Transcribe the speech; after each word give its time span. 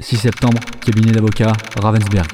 6 0.00 0.16
septembre, 0.16 0.58
cabinet 0.80 1.12
d'avocat, 1.12 1.52
Ravensberg. 1.78 2.26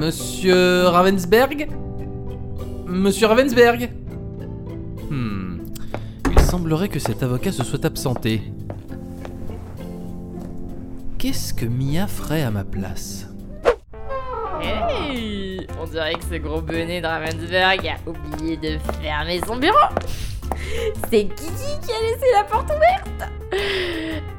Monsieur 0.00 0.86
Ravensberg? 0.86 1.68
Monsieur 2.86 3.26
Ravensberg? 3.26 3.90
Hmm. 5.10 5.58
Il 6.32 6.40
semblerait 6.40 6.88
que 6.88 6.98
cet 6.98 7.22
avocat 7.22 7.52
se 7.52 7.62
soit 7.62 7.84
absenté. 7.84 8.42
Qu'est-ce 11.18 11.52
que 11.52 11.66
Mia 11.66 12.06
ferait 12.06 12.42
à 12.42 12.50
ma 12.50 12.64
place? 12.64 13.28
Dirait 15.98 16.14
que 16.14 16.24
ce 16.24 16.34
gros 16.36 16.60
bonnet 16.60 17.00
de 17.00 17.06
Ravensberg 17.06 17.88
a 17.88 18.08
oublié 18.08 18.56
de 18.56 18.78
fermer 19.02 19.40
son 19.44 19.56
bureau. 19.56 19.76
C'est 21.10 21.24
Kiki 21.24 21.80
qui 21.82 21.92
a 21.92 22.00
laissé 22.02 22.26
la 22.36 22.44
porte 22.44 22.70
ouverte. 22.70 23.30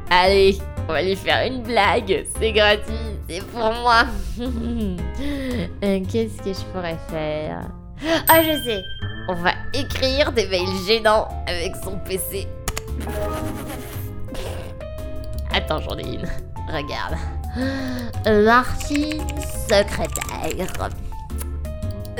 Allez, 0.10 0.58
on 0.88 0.94
va 0.94 1.02
lui 1.02 1.18
faire 1.18 1.46
une 1.46 1.62
blague. 1.64 2.26
C'est 2.40 2.54
gratuit, 2.54 2.94
c'est 3.30 3.44
pour 3.48 3.72
moi. 3.74 4.06
Euh, 5.84 6.00
Qu'est-ce 6.10 6.42
que 6.42 6.54
je 6.54 6.66
pourrais 6.72 6.98
faire? 7.10 7.62
Ah, 8.30 8.42
je 8.42 8.64
sais. 8.64 8.84
On 9.28 9.34
va 9.36 9.52
écrire 9.74 10.32
des 10.32 10.48
mails 10.48 10.68
gênants 10.88 11.28
avec 11.46 11.76
son 11.84 11.98
PC. 12.00 12.48
Attends, 15.54 15.80
j'en 15.82 15.98
ai 15.98 16.04
une. 16.04 16.26
Regarde. 16.70 17.16
Martine 18.46 19.22
secrétaire. 19.68 20.68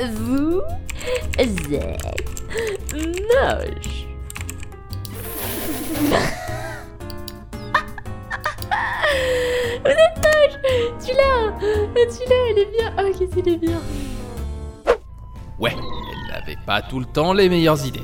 Vous 0.00 0.62
êtes 1.36 1.60
moche. 2.90 4.06
Vous 9.84 9.90
êtes 9.90 10.16
moche 10.16 10.56
Celui-là 11.00 11.52
Celui-là, 12.08 12.36
elle 12.50 12.58
est 12.58 12.70
bien 12.70 12.94
Oh, 12.98 13.10
qu'est-ce 13.18 13.34
qu'il 13.34 13.48
est 13.48 13.58
bien 13.58 13.80
Ouais, 15.58 15.74
elle 15.74 16.32
n'avait 16.32 16.58
pas 16.64 16.80
tout 16.80 16.98
le 16.98 17.04
temps 17.04 17.34
les 17.34 17.50
meilleures 17.50 17.84
idées. 17.84 18.00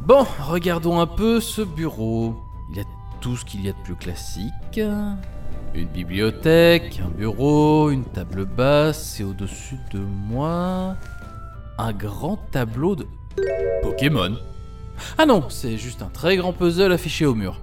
Bon, 0.00 0.26
regardons 0.40 0.98
un 0.98 1.06
peu 1.06 1.40
ce 1.40 1.62
bureau. 1.62 2.34
Il 2.70 2.78
y 2.78 2.80
a 2.80 2.84
tout 3.20 3.36
ce 3.36 3.44
qu'il 3.44 3.64
y 3.64 3.68
a 3.68 3.72
de 3.72 3.78
plus 3.84 3.94
classique. 3.94 4.80
Une 5.74 5.88
bibliothèque, 5.88 7.00
un 7.04 7.10
bureau, 7.10 7.90
une 7.90 8.04
table 8.04 8.46
basse 8.46 9.20
et 9.20 9.24
au-dessus 9.24 9.78
de 9.92 10.00
moi, 10.00 10.96
un 11.78 11.92
grand 11.92 12.36
tableau 12.50 12.96
de 12.96 13.06
Pokémon. 13.82 14.36
Ah 15.18 15.26
non, 15.26 15.44
c'est 15.50 15.76
juste 15.76 16.02
un 16.02 16.08
très 16.08 16.36
grand 16.36 16.52
puzzle 16.52 16.92
affiché 16.92 17.26
au 17.26 17.34
mur. 17.34 17.60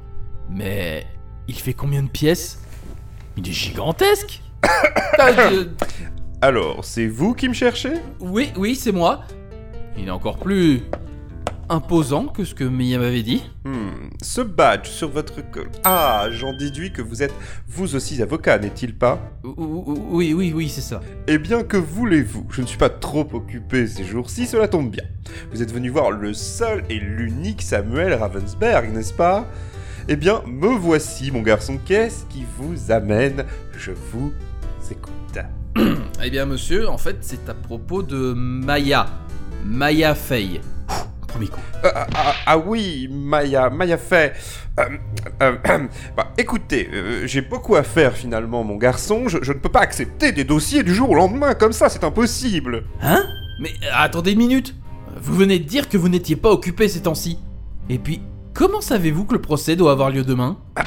Mais 0.49 1.07
il 1.47 1.55
fait 1.55 1.73
combien 1.73 2.03
de 2.03 2.09
pièces? 2.09 2.61
Il 3.37 3.47
est 3.49 3.53
gigantesque 3.53 4.41
Ah, 5.19 5.31
je- 5.49 5.67
Alors, 6.41 6.85
c'est 6.85 7.07
vous 7.07 7.33
qui 7.33 7.47
me 7.49 7.53
cherchez? 7.53 7.93
Oui, 8.19 8.51
oui, 8.57 8.75
c'est 8.75 8.91
moi. 8.91 9.21
Il 9.97 10.07
est 10.07 10.11
encore 10.11 10.37
plus 10.37 10.81
imposant 11.69 12.27
que 12.27 12.43
ce 12.43 12.53
que 12.53 12.63
Mia 12.63 12.97
m'avait 12.99 13.23
dit. 13.23 13.43
Hmm, 13.65 14.09
ce 14.21 14.41
badge 14.41 14.87
sur 14.87 15.09
votre 15.09 15.41
col. 15.51 15.69
Ah, 15.83 16.27
j'en 16.31 16.53
déduis 16.53 16.91
que 16.91 17.01
vous 17.01 17.23
êtes 17.23 17.33
vous 17.67 17.95
aussi 17.95 18.21
avocat, 18.21 18.57
n'est-il 18.59 18.95
pas? 18.97 19.19
Ou- 19.43 19.53
ou- 19.57 20.07
Oui, 20.11 20.33
oui, 20.33 20.51
oui, 20.55 20.69
c'est 20.69 20.81
ça. 20.81 21.01
Eh 21.27 21.37
bien, 21.37 21.63
que 21.63 21.77
voulez-vous? 21.77 22.45
Je 22.51 22.61
ne 22.61 22.67
suis 22.67 22.77
pas 22.77 22.89
trop 22.89 23.27
occupé 23.33 23.87
ces 23.87 24.03
jours-ci, 24.03 24.45
cela 24.45 24.67
tombe 24.67 24.89
bien. 24.91 25.03
Vous 25.51 25.61
êtes 25.61 25.71
venu 25.73 25.89
voir 25.89 26.11
le 26.11 26.33
seul 26.33 26.83
et 26.89 26.99
l'unique 26.99 27.61
Samuel 27.61 28.13
Ravensberg, 28.13 28.93
n'est-ce 28.93 29.13
pas? 29.13 29.45
Eh 30.09 30.15
bien, 30.17 30.41
me 30.45 30.67
voici, 30.67 31.31
mon 31.31 31.41
garçon. 31.41 31.79
Qu'est-ce 31.85 32.25
qui 32.25 32.43
vous 32.57 32.91
amène? 32.91 33.45
Je 33.77 33.91
vous 34.11 34.33
écoute. 34.91 35.11
Eh 36.23 36.29
bien, 36.29 36.45
monsieur, 36.45 36.87
en 36.87 36.97
fait, 36.97 37.17
c'est 37.21 37.49
à 37.49 37.53
propos 37.53 38.03
de 38.03 38.33
Maya. 38.33 39.07
Maya 39.65 40.13
Fey. 40.13 40.61
Premier 41.33 41.47
coup. 41.47 41.59
Ah, 41.83 42.07
ah, 42.15 42.33
ah, 42.45 42.57
oui, 42.59 43.09
Maya, 43.11 43.71
Maya 43.71 43.97
fait. 43.97 44.33
Euh, 44.79 44.83
euh, 45.41 45.55
euh, 45.67 45.79
bah, 46.17 46.27
écoutez, 46.37 46.87
euh, 46.93 47.25
j'ai 47.25 47.41
beaucoup 47.41 47.75
à 47.75 47.81
faire 47.81 48.13
finalement, 48.13 48.63
mon 48.63 48.75
garçon. 48.75 49.27
Je, 49.27 49.39
je 49.41 49.51
ne 49.51 49.57
peux 49.57 49.69
pas 49.69 49.79
accepter 49.79 50.31
des 50.31 50.43
dossiers 50.43 50.83
du 50.83 50.93
jour 50.93 51.09
au 51.09 51.15
lendemain 51.15 51.55
comme 51.55 51.73
ça, 51.73 51.89
c'est 51.89 52.03
impossible. 52.03 52.83
Hein? 53.01 53.25
Mais 53.59 53.69
euh, 53.83 53.87
attendez 53.95 54.33
une 54.33 54.37
minute. 54.37 54.75
Vous 55.19 55.33
venez 55.33 55.57
de 55.57 55.63
dire 55.63 55.89
que 55.89 55.97
vous 55.97 56.07
n'étiez 56.07 56.35
pas 56.35 56.51
occupé 56.51 56.87
ces 56.87 57.01
temps-ci. 57.01 57.39
Et 57.89 57.97
puis, 57.97 58.21
comment 58.53 58.81
savez-vous 58.81 59.25
que 59.25 59.33
le 59.33 59.41
procès 59.41 59.75
doit 59.75 59.91
avoir 59.91 60.11
lieu 60.11 60.23
demain? 60.23 60.57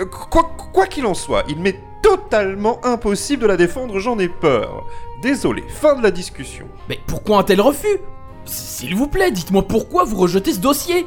Euh, 0.00 0.06
Quoi 0.06 0.56
quoi 0.72 0.86
qu'il 0.86 1.04
en 1.04 1.12
soit, 1.14 1.44
il 1.48 1.58
m'est 1.58 1.78
totalement 2.02 2.82
impossible 2.84 3.42
de 3.42 3.46
la 3.46 3.56
défendre, 3.58 3.98
j'en 3.98 4.18
ai 4.18 4.28
peur. 4.28 4.86
Désolé, 5.22 5.62
fin 5.68 5.94
de 5.96 6.02
la 6.02 6.10
discussion. 6.10 6.66
Mais 6.88 6.98
pourquoi 7.06 7.38
un 7.38 7.42
tel 7.42 7.60
refus? 7.60 7.98
S'il 8.46 8.94
vous 8.94 9.08
plaît, 9.08 9.30
dites-moi 9.30 9.66
pourquoi 9.66 10.04
vous 10.04 10.16
rejetez 10.16 10.52
ce 10.52 10.60
dossier 10.60 11.06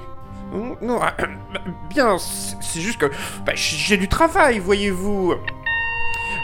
Non, 0.81 0.99
ah, 1.01 1.15
bien, 1.89 2.17
c'est 2.17 2.59
c'est 2.69 2.81
juste 2.81 2.99
que 2.99 3.07
bah, 3.45 3.53
j'ai 3.55 3.97
du 3.97 4.07
travail, 4.07 4.59
voyez-vous. 4.59 5.33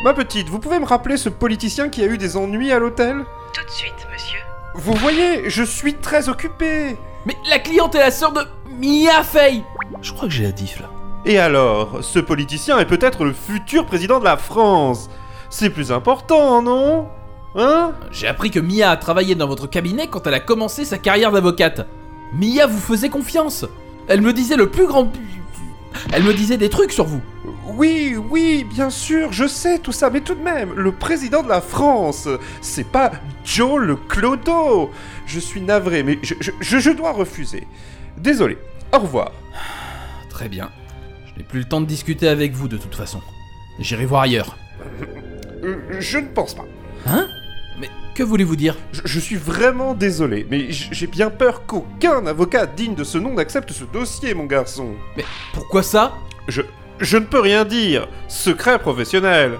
Ma 0.03 0.13
petite, 0.13 0.49
vous 0.49 0.59
pouvez 0.59 0.79
me 0.79 0.85
rappeler 0.85 1.17
ce 1.17 1.29
politicien 1.29 1.89
qui 1.89 2.01
a 2.01 2.07
eu 2.07 2.17
des 2.17 2.35
ennuis 2.35 2.71
à 2.71 2.79
l'hôtel? 2.79 3.25
Tout 3.53 3.63
de 3.63 3.69
suite, 3.69 4.07
monsieur. 4.11 4.39
Vous 4.73 4.93
voyez, 4.93 5.49
je 5.49 5.63
suis 5.63 5.93
très 5.93 6.29
occupé. 6.29 6.97
Mais 7.25 7.35
la 7.49 7.59
cliente 7.59 7.95
est 7.95 7.99
la 7.99 8.11
sœur 8.11 8.33
de 8.33 8.41
Mia 8.69 9.23
Fey 9.23 9.63
Je 10.01 10.11
crois 10.13 10.27
que 10.27 10.33
j'ai 10.33 10.43
la 10.43 10.51
diff 10.51 10.79
là. 10.79 10.89
Et 11.25 11.39
alors, 11.39 12.03
ce 12.03 12.19
politicien 12.19 12.77
est 12.79 12.85
peut-être 12.85 13.23
le 13.23 13.33
futur 13.33 13.85
président 13.85 14.19
de 14.19 14.25
la 14.25 14.37
France. 14.37 15.09
C'est 15.49 15.69
plus 15.69 15.91
important, 15.91 16.61
non? 16.61 17.07
Hein 17.55 17.93
J'ai 18.11 18.27
appris 18.27 18.51
que 18.51 18.59
Mia 18.59 18.91
a 18.91 18.97
travaillé 18.97 19.35
dans 19.35 19.47
votre 19.47 19.67
cabinet 19.67 20.07
quand 20.07 20.27
elle 20.27 20.33
a 20.33 20.39
commencé 20.39 20.83
sa 20.85 20.97
carrière 20.97 21.31
d'avocate. 21.31 21.87
Mia 22.33 22.67
vous 22.67 22.79
faisait 22.79 23.09
confiance. 23.09 23.65
Elle 24.07 24.21
me 24.21 24.33
disait 24.33 24.57
le 24.57 24.69
plus 24.69 24.87
grand... 24.87 25.11
Elle 26.11 26.23
me 26.23 26.33
disait 26.33 26.57
des 26.57 26.69
trucs 26.69 26.91
sur 26.91 27.05
vous. 27.05 27.21
Oui, 27.67 28.15
oui, 28.29 28.65
bien 28.69 28.89
sûr, 28.89 29.31
je 29.31 29.47
sais 29.47 29.79
tout 29.79 29.93
ça, 29.93 30.09
mais 30.09 30.19
tout 30.19 30.35
de 30.35 30.41
même, 30.41 30.73
le 30.73 30.91
président 30.91 31.41
de 31.41 31.47
la 31.47 31.61
France, 31.61 32.27
c'est 32.61 32.85
pas 32.87 33.11
Joe 33.45 33.79
le 33.81 33.95
Clodo. 33.95 34.91
Je 35.25 35.39
suis 35.39 35.61
navré, 35.61 36.03
mais 36.03 36.19
je, 36.21 36.33
je- 36.41 36.51
je- 36.79 36.89
dois 36.91 37.13
refuser. 37.13 37.65
Désolé. 38.17 38.57
Au 38.93 38.99
revoir. 38.99 39.31
Très 40.29 40.49
bien. 40.49 40.69
Je 41.33 41.39
n'ai 41.39 41.45
plus 41.47 41.59
le 41.59 41.65
temps 41.65 41.81
de 41.81 41.85
discuter 41.85 42.27
avec 42.27 42.51
vous 42.53 42.67
de 42.67 42.77
toute 42.77 42.95
façon. 42.95 43.21
J'irai 43.79 44.05
voir 44.05 44.23
ailleurs. 44.23 44.57
Euh, 45.63 45.77
je 45.99 46.17
ne 46.17 46.27
pense 46.27 46.53
pas. 46.53 46.65
Hein? 47.07 47.27
Que 48.15 48.23
voulez-vous 48.23 48.55
dire? 48.55 48.75
Je, 48.93 49.01
je 49.03 49.19
suis 49.19 49.35
vraiment 49.35 49.93
désolé, 49.93 50.47
mais 50.49 50.71
j'ai 50.71 51.05
bien 51.05 51.29
peur 51.29 51.65
qu'aucun 51.67 52.25
avocat 52.25 52.65
digne 52.65 52.95
de 52.95 53.03
ce 53.03 53.17
nom 53.17 53.33
n'accepte 53.33 53.71
ce 53.71 53.83
dossier, 53.83 54.33
mon 54.33 54.45
garçon. 54.45 54.95
Pourquoi 55.53 55.83
ça? 55.83 56.13
Je, 56.47 56.61
je 56.99 57.17
ne 57.17 57.25
peux 57.25 57.41
rien 57.41 57.65
dire. 57.65 58.07
Secret 58.27 58.79
professionnel. 58.79 59.59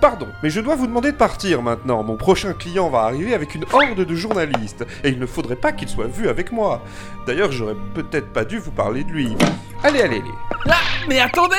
Pardon, 0.00 0.28
mais 0.42 0.50
je 0.50 0.60
dois 0.60 0.76
vous 0.76 0.86
demander 0.86 1.10
de 1.10 1.16
partir 1.16 1.62
maintenant. 1.62 2.02
Mon 2.04 2.16
prochain 2.16 2.52
client 2.52 2.88
va 2.90 3.00
arriver 3.00 3.34
avec 3.34 3.54
une 3.54 3.64
horde 3.72 4.04
de 4.04 4.14
journalistes, 4.14 4.86
et 5.02 5.08
il 5.08 5.18
ne 5.18 5.26
faudrait 5.26 5.56
pas 5.56 5.72
qu'il 5.72 5.88
soit 5.88 6.06
vu 6.06 6.28
avec 6.28 6.52
moi. 6.52 6.82
D'ailleurs, 7.26 7.50
j'aurais 7.50 7.76
peut-être 7.94 8.32
pas 8.32 8.44
dû 8.44 8.58
vous 8.58 8.70
parler 8.70 9.02
de 9.04 9.10
lui. 9.10 9.34
Allez, 9.82 10.02
allez, 10.02 10.18
allez. 10.18 10.30
Ah 10.68 10.76
Mais 11.08 11.18
attendez 11.18 11.56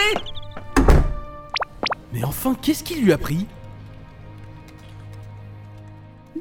Mais 2.13 2.24
enfin, 2.24 2.56
qu'est-ce 2.62 2.84
qui 2.84 2.96
lui 3.02 3.12
a 3.12 3.18
pris? 3.18 3.47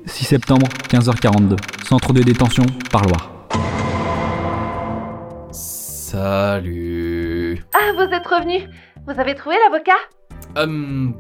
6 0.07 0.25
septembre, 0.25 0.67
15h42. 0.89 1.57
Centre 1.87 2.13
de 2.13 2.23
détention, 2.23 2.65
Parloir. 2.91 3.31
Salut. 5.51 7.63
Ah, 7.75 7.93
vous 7.95 8.03
êtes 8.15 8.27
revenu 8.27 8.69
Vous 9.07 9.21
avez 9.21 9.35
trouvé 9.35 9.57
l'avocat? 9.65 9.93
Hum. 10.57 11.15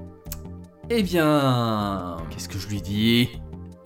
Eh 0.91 1.03
bien. 1.03 2.17
Qu'est-ce 2.31 2.49
que 2.49 2.59
je 2.59 2.69
lui 2.69 2.81
dis? 2.81 3.29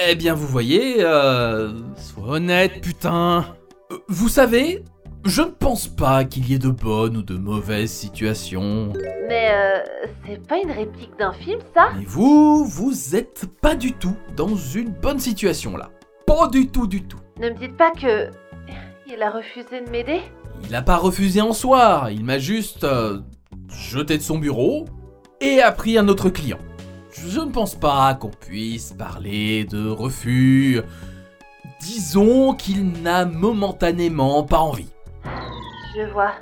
Eh 0.07 0.15
bien, 0.15 0.35
vous 0.35 0.47
voyez, 0.47 0.97
euh. 1.01 1.73
Sois 1.97 2.37
honnête, 2.37 2.81
putain. 2.83 3.47
Euh, 3.91 3.97
Vous 4.09 4.29
savez, 4.29 4.85
je 5.25 5.43
ne 5.43 5.49
pense 5.49 5.87
pas 5.87 6.25
qu'il 6.25 6.51
y 6.51 6.55
ait 6.55 6.59
de 6.59 6.71
bonnes 6.71 7.17
ou 7.19 7.23
de 7.23 7.37
mauvaises 7.37 7.91
situations. 7.91 8.93
Mais 9.29 9.51
euh, 9.53 9.79
c'est 10.27 10.47
pas 10.47 10.59
une 10.59 10.71
réplique 10.71 11.17
d'un 11.19 11.33
film, 11.33 11.61
ça? 11.75 11.91
Mais 11.97 12.05
vous, 12.07 12.65
vous 12.65 13.15
êtes 13.15 13.47
pas 13.61 13.75
du 13.75 13.93
tout 13.93 14.17
dans 14.37 14.57
une 14.57 14.91
bonne 14.91 15.19
situation 15.19 15.77
là. 15.77 15.91
Pas 16.27 16.49
du 16.49 16.69
tout, 16.69 16.87
du 16.87 17.03
tout. 17.03 17.21
Ne 17.39 17.51
me 17.51 17.55
dites 17.55 17.77
pas 17.77 17.91
que... 17.91 18.31
Il 19.07 19.23
a 19.23 19.31
refusé 19.31 19.85
de 19.85 19.91
m'aider? 19.91 20.21
Il 20.65 20.75
a 20.75 20.83
pas 20.83 20.97
refusé 20.97 21.41
en 21.41 21.53
soi, 21.53 22.09
il 22.11 22.25
m'a 22.25 22.39
juste 22.39 22.85
euh, 22.85 23.19
jeté 23.69 24.17
de 24.17 24.23
son 24.23 24.39
bureau 24.39 24.85
et 25.41 25.61
a 25.61 25.73
pris 25.73 25.99
un 25.99 26.09
autre 26.09 26.31
client. 26.31 26.59
Je 27.13 27.41
ne 27.41 27.51
pense 27.51 27.75
pas 27.75 28.15
qu'on 28.15 28.31
puisse 28.31 28.93
parler 28.93 29.65
de 29.65 29.89
refus. 29.89 30.81
Disons 31.81 32.55
qu'il 32.55 33.03
n'a 33.03 33.25
momentanément 33.25 34.45
pas 34.45 34.61
envie. 34.61 34.89
Je 35.97 36.03
vois. 36.03 36.35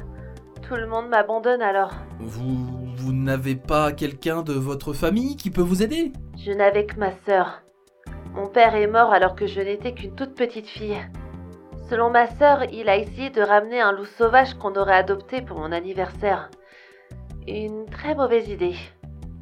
Tout 0.68 0.74
le 0.74 0.86
monde 0.86 1.08
m'abandonne 1.08 1.62
alors. 1.62 1.92
Vous, 2.20 2.66
vous 2.96 3.12
n'avez 3.12 3.56
pas 3.56 3.92
quelqu'un 3.92 4.42
de 4.42 4.52
votre 4.52 4.92
famille 4.92 5.36
qui 5.36 5.50
peut 5.50 5.62
vous 5.62 5.82
aider? 5.82 6.12
Je 6.36 6.52
n'avais 6.52 6.84
que 6.84 6.98
ma 6.98 7.12
sœur. 7.26 7.62
Mon 8.34 8.46
père 8.46 8.74
est 8.74 8.86
mort 8.86 9.12
alors 9.12 9.34
que 9.34 9.46
je 9.46 9.60
n'étais 9.60 9.92
qu'une 9.94 10.14
toute 10.14 10.34
petite 10.34 10.66
fille. 10.66 10.98
Selon 11.88 12.10
ma 12.10 12.26
sœur, 12.26 12.64
il 12.70 12.90
a 12.90 12.98
essayé 12.98 13.30
de 13.30 13.40
ramener 13.40 13.80
un 13.80 13.92
loup 13.92 14.04
sauvage 14.04 14.54
qu'on 14.54 14.74
aurait 14.74 14.96
adopté 14.96 15.40
pour 15.40 15.58
mon 15.58 15.72
anniversaire. 15.72 16.50
Une 17.46 17.86
très 17.86 18.14
mauvaise 18.14 18.48
idée. 18.50 18.76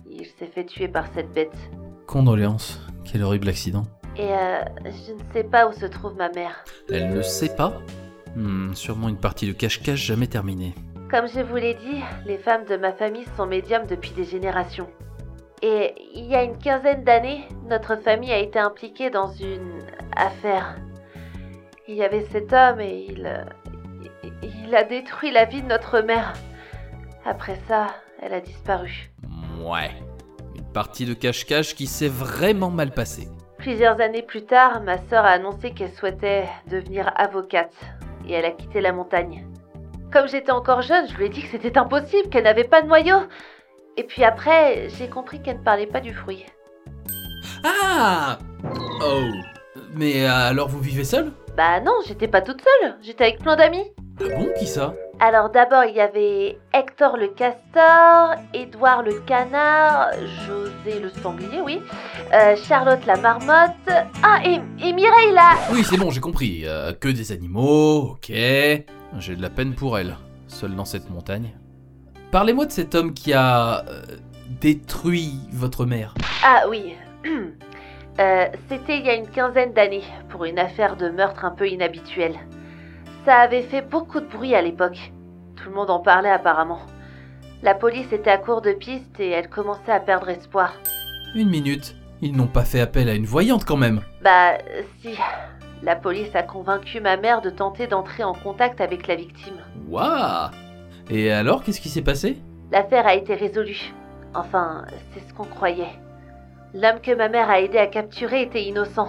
Il 0.08 0.26
s'est 0.26 0.47
fait 0.47 0.64
tuer 0.64 0.87
par 0.87 1.06
cette 1.12 1.32
bête. 1.32 1.56
Condoléances. 2.06 2.81
Quel 3.05 3.25
horrible 3.25 3.49
accident. 3.49 3.82
Et 4.17 4.32
euh, 4.32 4.61
je 4.85 5.12
ne 5.12 5.32
sais 5.32 5.44
pas 5.44 5.67
où 5.67 5.73
se 5.73 5.87
trouve 5.87 6.14
ma 6.17 6.29
mère. 6.31 6.64
Elle 6.88 7.12
ne 7.12 7.23
sait 7.23 7.55
pas 7.55 7.73
Hmm, 8.37 8.75
Sûrement 8.75 9.09
une 9.09 9.17
partie 9.19 9.47
de 9.47 9.53
cache-cache 9.53 10.00
jamais 10.05 10.27
terminée. 10.27 10.75
Comme 11.11 11.27
je 11.29 11.41
vous 11.41 11.56
l'ai 11.56 11.75
dit, 11.75 12.03
les 12.27 12.37
femmes 12.38 12.65
de 12.67 12.77
ma 12.77 12.93
famille 12.93 13.25
sont 13.37 13.47
médiums 13.47 13.87
depuis 13.87 14.11
des 14.11 14.25
générations. 14.25 14.88
Et 15.62 15.94
il 16.15 16.27
y 16.27 16.35
a 16.35 16.43
une 16.43 16.59
quinzaine 16.59 17.03
d'années, 17.03 17.49
notre 17.69 17.97
famille 17.97 18.33
a 18.33 18.38
été 18.38 18.59
impliquée 18.59 19.09
dans 19.11 19.33
une 19.33 19.79
affaire. 20.15 20.77
Il 21.88 21.94
y 21.94 22.03
avait 22.05 22.27
cet 22.31 22.53
homme 22.53 22.81
et 22.81 23.06
il... 23.09 23.47
il- 24.23 24.33
Il 24.67 24.75
a 24.75 24.82
détruit 24.85 25.31
la 25.31 25.44
vie 25.44 25.62
de 25.62 25.69
notre 25.69 26.00
mère. 26.00 26.35
Après 27.25 27.59
ça, 27.69 27.87
elle 28.21 28.35
a 28.35 28.41
disparu. 28.41 29.11
Ouais. 29.61 29.91
Une 30.56 30.65
partie 30.73 31.06
de 31.06 31.15
cache-cache 31.15 31.75
qui 31.75 31.87
s'est 31.87 32.09
vraiment 32.09 32.71
mal 32.71 32.91
passée. 32.91 33.29
Plusieurs 33.59 34.00
années 34.00 34.23
plus 34.23 34.44
tard, 34.44 34.82
ma 34.82 34.99
sœur 35.09 35.25
a 35.25 35.31
annoncé 35.31 35.71
qu'elle 35.71 35.93
souhaitait 35.93 36.44
devenir 36.71 37.11
avocate 37.17 37.73
et 38.26 38.32
elle 38.32 38.44
a 38.44 38.50
quitté 38.50 38.81
la 38.81 38.93
montagne. 38.93 39.46
Comme 40.12 40.28
j'étais 40.28 40.52
encore 40.52 40.82
jeune, 40.82 41.08
je 41.08 41.17
lui 41.17 41.26
ai 41.26 41.28
dit 41.28 41.43
que 41.43 41.49
c'était 41.49 41.76
impossible, 41.78 42.28
qu'elle 42.28 42.44
n'avait 42.44 42.64
pas 42.64 42.82
de 42.82 42.87
noyau. 42.87 43.17
Et 43.96 44.05
puis 44.05 44.25
après, 44.25 44.88
j'ai 44.90 45.08
compris 45.08 45.40
qu'elle 45.43 45.58
ne 45.58 45.64
parlait 45.64 45.87
pas 45.87 46.00
du 46.00 46.14
fruit. 46.14 46.44
Ah 47.64 48.38
Oh 49.02 49.23
Mais 49.94 50.26
alors 50.26 50.69
vous 50.69 50.81
vivez 50.81 51.05
seul 51.05 51.32
Bah 51.56 51.81
non, 51.81 51.93
j'étais 52.06 52.28
pas 52.28 52.40
toute 52.43 52.61
seule, 52.62 52.96
j'étais 53.02 53.25
avec 53.25 53.38
plein 53.40 53.56
d'amis. 53.56 53.93
Ah 54.20 54.29
bon, 54.37 54.49
qui 54.58 54.67
ça? 54.67 54.94
Alors 55.19 55.49
d'abord, 55.49 55.85
il 55.85 55.97
y 55.97 56.01
avait 56.01 56.59
Hector 56.75 57.17
le 57.17 57.29
castor, 57.29 58.35
Édouard 58.53 59.03
le 59.03 59.19
canard, 59.21 60.11
José 60.47 61.01
le 61.01 61.09
sanglier, 61.09 61.63
oui, 61.65 61.81
euh, 62.35 62.55
Charlotte 62.69 63.05
la 63.07 63.17
marmotte, 63.17 63.89
ah 64.23 64.41
et, 64.45 64.57
et 64.87 64.93
Mireille 64.93 65.33
là 65.33 65.53
Oui, 65.73 65.83
c'est 65.85 65.97
bon, 65.97 66.11
j'ai 66.11 66.21
compris. 66.21 66.65
Euh, 66.67 66.93
que 66.93 67.09
des 67.09 67.33
animaux, 67.33 68.11
ok. 68.11 68.27
J'ai 68.29 69.37
de 69.37 69.41
la 69.41 69.49
peine 69.49 69.75
pour 69.75 69.99
elle, 69.99 70.19
seule 70.49 70.77
dans 70.77 70.85
cette 70.85 71.09
montagne. 71.09 71.57
Parlez-moi 72.31 72.67
de 72.67 72.73
cet 72.73 72.95
homme 72.95 73.15
qui 73.15 73.33
a 73.33 73.87
euh, 73.89 74.03
détruit 74.61 75.33
votre 75.51 75.87
mère. 75.87 76.13
Ah 76.45 76.65
oui. 76.69 76.95
C'était 78.69 78.99
il 78.99 79.07
y 79.07 79.11
a 79.11 79.15
une 79.15 79.29
quinzaine 79.29 79.73
d'années, 79.73 80.05
pour 80.29 80.45
une 80.45 80.59
affaire 80.59 80.97
de 80.97 81.09
meurtre 81.09 81.47
un 81.47 81.53
peu 81.53 81.69
inhabituelle. 81.69 82.39
Ça 83.26 83.38
avait 83.40 83.62
fait 83.62 83.82
beaucoup 83.82 84.20
de 84.20 84.26
bruit 84.26 84.55
à 84.55 84.62
l'époque. 84.62 85.12
Tout 85.56 85.69
le 85.69 85.75
monde 85.75 85.90
en 85.90 85.99
parlait 85.99 86.31
apparemment. 86.31 86.78
La 87.64 87.75
police 87.75 88.12
était 88.12 88.31
à 88.31 88.38
court 88.38 88.62
de 88.62 88.70
pistes 88.70 89.19
et 89.19 89.31
elle 89.31 89.49
commençait 89.49 89.90
à 89.90 89.99
perdre 89.99 90.28
espoir. 90.28 90.75
Une 91.34 91.49
minute. 91.49 91.96
Ils 92.23 92.37
n'ont 92.37 92.46
pas 92.46 92.64
fait 92.64 92.78
appel 92.78 93.08
à 93.08 93.14
une 93.14 93.26
voyante 93.26 93.64
quand 93.64 93.76
même. 93.76 94.00
Bah 94.23 94.52
si. 95.00 95.19
La 95.82 95.96
police 95.96 96.37
a 96.37 96.44
convaincu 96.44 97.00
ma 97.00 97.17
mère 97.17 97.43
de 97.43 97.50
tenter 97.50 97.88
d'entrer 97.88 98.23
en 98.23 98.32
contact 98.32 98.81
avec 98.81 99.08
la 99.08 99.17
victime. 99.17 99.56
Waouh 99.88 100.50
Et 101.11 101.32
alors, 101.32 101.64
qu'est-ce 101.64 101.81
qui 101.81 101.88
s'est 101.88 102.02
passé? 102.02 102.38
L'affaire 102.70 103.08
a 103.08 103.17
été 103.17 103.34
résolue. 103.34 103.93
Enfin, 104.34 104.84
c'est 105.12 105.29
ce 105.29 105.34
qu'on 105.34 105.46
croyait. 105.46 105.99
L'homme 106.75 107.00
que 107.02 107.12
ma 107.12 107.29
mère 107.29 107.50
a 107.50 107.61
aidé 107.61 107.79
à 107.79 107.88
capturer 107.88 108.43
était 108.43 108.62
innocent. 108.62 109.08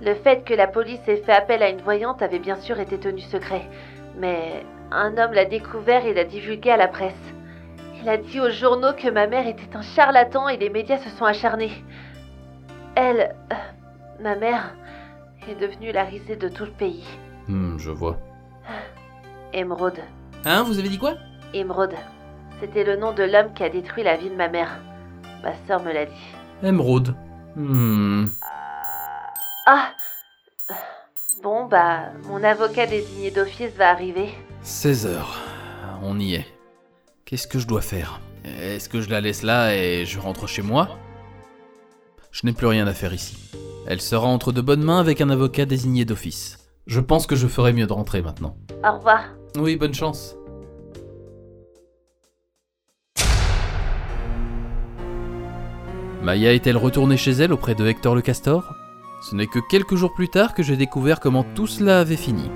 Le 0.00 0.14
fait 0.14 0.44
que 0.44 0.54
la 0.54 0.66
police 0.66 1.00
ait 1.08 1.16
fait 1.16 1.32
appel 1.32 1.62
à 1.62 1.70
une 1.70 1.80
voyante 1.80 2.22
avait 2.22 2.38
bien 2.38 2.56
sûr 2.56 2.78
été 2.80 2.98
tenu 2.98 3.20
secret. 3.20 3.68
Mais 4.18 4.64
un 4.90 5.16
homme 5.16 5.32
l'a 5.32 5.44
découvert 5.46 6.04
et 6.04 6.14
l'a 6.14 6.24
divulgué 6.24 6.70
à 6.70 6.76
la 6.76 6.88
presse. 6.88 7.14
Il 8.02 8.08
a 8.08 8.18
dit 8.18 8.40
aux 8.40 8.50
journaux 8.50 8.92
que 8.92 9.10
ma 9.10 9.26
mère 9.26 9.46
était 9.46 9.74
un 9.74 9.82
charlatan 9.82 10.48
et 10.48 10.58
les 10.58 10.68
médias 10.68 10.98
se 10.98 11.08
sont 11.10 11.24
acharnés. 11.24 11.72
Elle, 12.94 13.34
euh, 13.52 13.54
ma 14.22 14.36
mère, 14.36 14.74
est 15.48 15.54
devenue 15.54 15.92
la 15.92 16.04
risée 16.04 16.36
de 16.36 16.48
tout 16.48 16.64
le 16.64 16.70
pays. 16.70 17.04
Hmm, 17.48 17.78
je 17.78 17.90
vois. 17.90 18.18
Émeraude. 19.52 20.00
Hein, 20.44 20.62
vous 20.62 20.78
avez 20.78 20.88
dit 20.88 20.98
quoi? 20.98 21.14
Émeraude. 21.54 21.94
C'était 22.60 22.84
le 22.84 22.96
nom 22.96 23.12
de 23.12 23.22
l'homme 23.22 23.52
qui 23.54 23.64
a 23.64 23.68
détruit 23.68 24.02
la 24.02 24.16
vie 24.16 24.30
de 24.30 24.34
ma 24.34 24.48
mère. 24.48 24.78
Ma 25.42 25.52
sœur 25.66 25.82
me 25.82 25.92
l'a 25.92 26.06
dit. 26.06 26.34
Émeraude. 26.62 27.14
Hmm. 27.54 28.26
Ah 29.68 29.90
Bon, 31.42 31.66
bah, 31.66 32.12
mon 32.28 32.42
avocat 32.44 32.86
désigné 32.86 33.32
d'office 33.32 33.72
va 33.76 33.90
arriver. 33.90 34.30
16 34.62 35.06
heures. 35.06 35.36
On 36.02 36.20
y 36.20 36.34
est. 36.34 36.46
Qu'est-ce 37.24 37.48
que 37.48 37.58
je 37.58 37.66
dois 37.66 37.80
faire? 37.80 38.20
Est-ce 38.44 38.88
que 38.88 39.00
je 39.00 39.10
la 39.10 39.20
laisse 39.20 39.42
là 39.42 39.74
et 39.76 40.04
je 40.06 40.20
rentre 40.20 40.46
chez 40.46 40.62
moi? 40.62 40.88
Je 42.30 42.46
n'ai 42.46 42.52
plus 42.52 42.68
rien 42.68 42.86
à 42.86 42.94
faire 42.94 43.12
ici. 43.12 43.50
Elle 43.88 44.00
sera 44.00 44.28
entre 44.28 44.52
de 44.52 44.60
bonnes 44.60 44.84
mains 44.84 45.00
avec 45.00 45.20
un 45.20 45.30
avocat 45.30 45.66
désigné 45.66 46.04
d'office. 46.04 46.58
Je 46.86 47.00
pense 47.00 47.26
que 47.26 47.34
je 47.34 47.48
ferai 47.48 47.72
mieux 47.72 47.88
de 47.88 47.92
rentrer 47.92 48.22
maintenant. 48.22 48.56
Au 48.84 48.92
revoir. 48.98 49.24
Oui, 49.56 49.74
bonne 49.74 49.94
chance. 49.94 50.36
Maya 56.22 56.52
est-elle 56.54 56.76
retournée 56.76 57.16
chez 57.16 57.32
elle 57.32 57.52
auprès 57.52 57.74
de 57.74 57.84
Hector 57.84 58.14
le 58.14 58.22
Castor? 58.22 58.75
Ce 59.22 59.34
n'est 59.34 59.46
que 59.46 59.58
quelques 59.58 59.96
jours 59.96 60.14
plus 60.14 60.28
tard 60.28 60.54
que 60.54 60.62
j'ai 60.62 60.76
découvert 60.76 61.20
comment 61.20 61.44
tout 61.54 61.66
cela 61.66 62.00
avait 62.00 62.16
fini. 62.16 62.50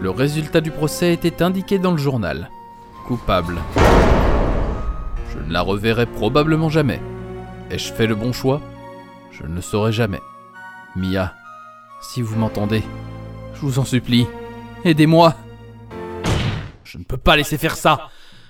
Le 0.00 0.10
résultat 0.10 0.60
du 0.60 0.70
procès 0.70 1.12
était 1.12 1.42
indiqué 1.42 1.78
dans 1.78 1.92
le 1.92 1.98
journal. 1.98 2.50
Coupable. 3.06 3.58
Je 5.32 5.38
ne 5.38 5.52
la 5.52 5.60
reverrai 5.60 6.06
probablement 6.06 6.68
jamais. 6.70 7.00
Ai-je 7.70 7.92
fait 7.92 8.06
le 8.06 8.14
bon 8.14 8.32
choix? 8.32 8.60
Je 9.30 9.42
ne 9.42 9.54
le 9.54 9.60
saurai 9.60 9.92
jamais. 9.92 10.20
Mia, 10.96 11.34
si 12.00 12.22
vous 12.22 12.36
m'entendez, 12.36 12.82
je 13.54 13.60
vous 13.60 13.78
en 13.78 13.84
supplie, 13.84 14.26
aidez-moi. 14.84 15.34
Je 16.84 16.98
ne 16.98 17.04
peux 17.04 17.18
pas 17.18 17.36
laisser 17.36 17.58
faire 17.58 17.76
ça. 17.76 18.08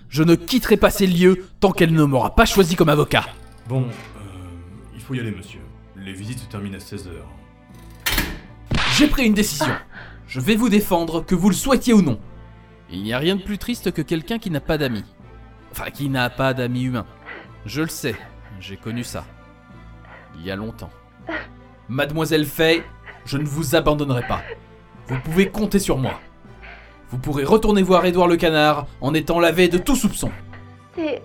Je 0.09 0.23
ne 0.23 0.35
quitterai 0.35 0.77
pas 0.77 0.91
ces 0.91 1.07
lieux 1.07 1.47
tant 1.61 1.73
qu'elle 1.73 1.93
ne 1.93 2.05
m'aura 2.05 2.35
pas 2.35 2.47
choisi 2.47 2.77
comme 2.77 2.89
avocat. 2.89 3.27
Bon, 3.69 3.83
euh, 3.83 3.87
il 4.95 5.01
faut 5.01 5.15
y 5.15 5.21
aller, 5.21 5.31
monsieur. 5.31 5.61
Les 5.97 6.13
visites 6.13 6.39
se 6.39 6.47
terminent 6.47 6.77
à 6.77 6.81
16h. 6.81 7.11
J'ai 9.01 9.09
pris 9.09 9.25
une 9.25 9.33
décision. 9.33 9.73
Je 10.27 10.41
vais 10.41 10.57
vous 10.57 10.69
défendre, 10.69 11.25
que 11.25 11.35
vous 11.35 11.49
le 11.49 11.55
souhaitiez 11.55 11.95
ou 11.95 12.03
non. 12.03 12.21
Il 12.91 13.03
n'y 13.03 13.15
a 13.15 13.19
rien 13.19 13.35
de 13.35 13.43
plus 13.43 13.57
triste 13.57 13.93
que 13.93 14.03
quelqu'un 14.03 14.39
qui 14.39 14.51
n'a 14.51 14.61
pas 14.61 14.77
d'amis. 14.77 15.07
Enfin, 15.73 15.91
qui 15.91 16.11
n'a 16.11 16.29
pas 16.29 16.53
d'amis 16.53 16.83
humains. 16.83 17.07
Je 17.65 17.81
le 17.81 17.89
sais, 17.89 18.15
j'ai 18.61 18.77
connu 18.77 19.03
ça. 19.03 19.25
Il 20.37 20.45
y 20.45 20.51
a 20.51 20.57
longtemps. 20.57 20.91
Mademoiselle 21.89 22.45
Fay, 22.45 22.83
je 23.25 23.39
ne 23.39 23.45
vous 23.47 23.75
abandonnerai 23.75 24.27
pas. 24.27 24.43
Vous 25.07 25.19
pouvez 25.21 25.49
compter 25.49 25.79
sur 25.79 25.97
moi. 25.97 26.21
Vous 27.09 27.17
pourrez 27.17 27.45
retourner 27.45 27.81
voir 27.83 28.05
Édouard 28.05 28.29
le 28.29 28.37
canard 28.37 28.87
en 29.01 29.15
étant 29.15 29.41
lavé 29.41 29.69
de 29.69 29.79
tout 29.79 29.97
soupçon. 29.97 30.31
C'est. 30.95 31.23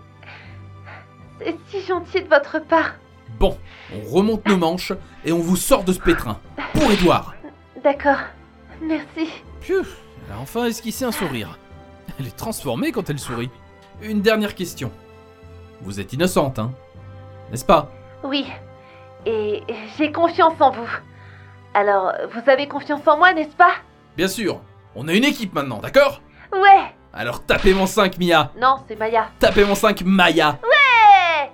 C'est 1.39 1.57
si 1.69 1.85
gentil 1.85 2.21
de 2.21 2.29
votre 2.29 2.65
part. 2.65 2.95
Bon, 3.37 3.57
on 3.93 4.09
remonte 4.09 4.47
nos 4.47 4.55
manches 4.55 4.93
et 5.25 5.33
on 5.33 5.39
vous 5.39 5.57
sort 5.57 5.83
de 5.83 5.91
ce 5.91 5.99
pétrin. 5.99 6.39
Pour 6.71 6.89
Édouard. 6.89 7.34
D'accord. 7.85 8.17
Merci. 8.81 9.29
Pieu, 9.61 9.83
elle 10.25 10.33
a 10.33 10.39
enfin 10.39 10.65
esquissé 10.65 11.05
un 11.05 11.11
sourire. 11.11 11.59
Elle 12.17 12.25
est 12.25 12.35
transformée 12.35 12.91
quand 12.91 13.11
elle 13.11 13.19
sourit. 13.19 13.51
Une 14.01 14.23
dernière 14.23 14.55
question. 14.55 14.91
Vous 15.81 15.99
êtes 15.99 16.11
innocente, 16.11 16.57
hein? 16.57 16.71
N'est-ce 17.51 17.63
pas? 17.63 17.91
Oui. 18.23 18.47
Et 19.27 19.61
j'ai 19.99 20.11
confiance 20.11 20.59
en 20.59 20.71
vous. 20.71 20.89
Alors, 21.75 22.11
vous 22.33 22.49
avez 22.49 22.67
confiance 22.67 23.07
en 23.07 23.17
moi, 23.17 23.33
n'est-ce 23.33 23.55
pas? 23.55 23.73
Bien 24.17 24.29
sûr. 24.29 24.61
On 24.95 25.07
a 25.07 25.13
une 25.13 25.23
équipe 25.23 25.53
maintenant, 25.53 25.77
d'accord? 25.77 26.23
Ouais 26.53 26.91
Alors 27.13 27.45
tapez 27.45 27.75
mon 27.75 27.85
5, 27.85 28.17
Mia. 28.17 28.51
Non, 28.59 28.77
c'est 28.87 28.95
Maya. 28.95 29.29
Tapez 29.37 29.63
mon 29.63 29.75
5, 29.75 30.01
Maya. 30.01 30.57
Ouais 30.63 31.51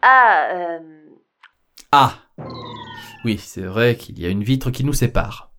Ah, 0.00 0.46
euh. 0.52 0.78
Ah. 1.92 2.12
Oui, 3.24 3.38
c'est 3.38 3.62
vrai 3.62 3.96
qu'il 3.96 4.18
y 4.18 4.26
a 4.26 4.28
une 4.28 4.44
vitre 4.44 4.70
qui 4.70 4.84
nous 4.84 4.92
sépare. 4.92 5.50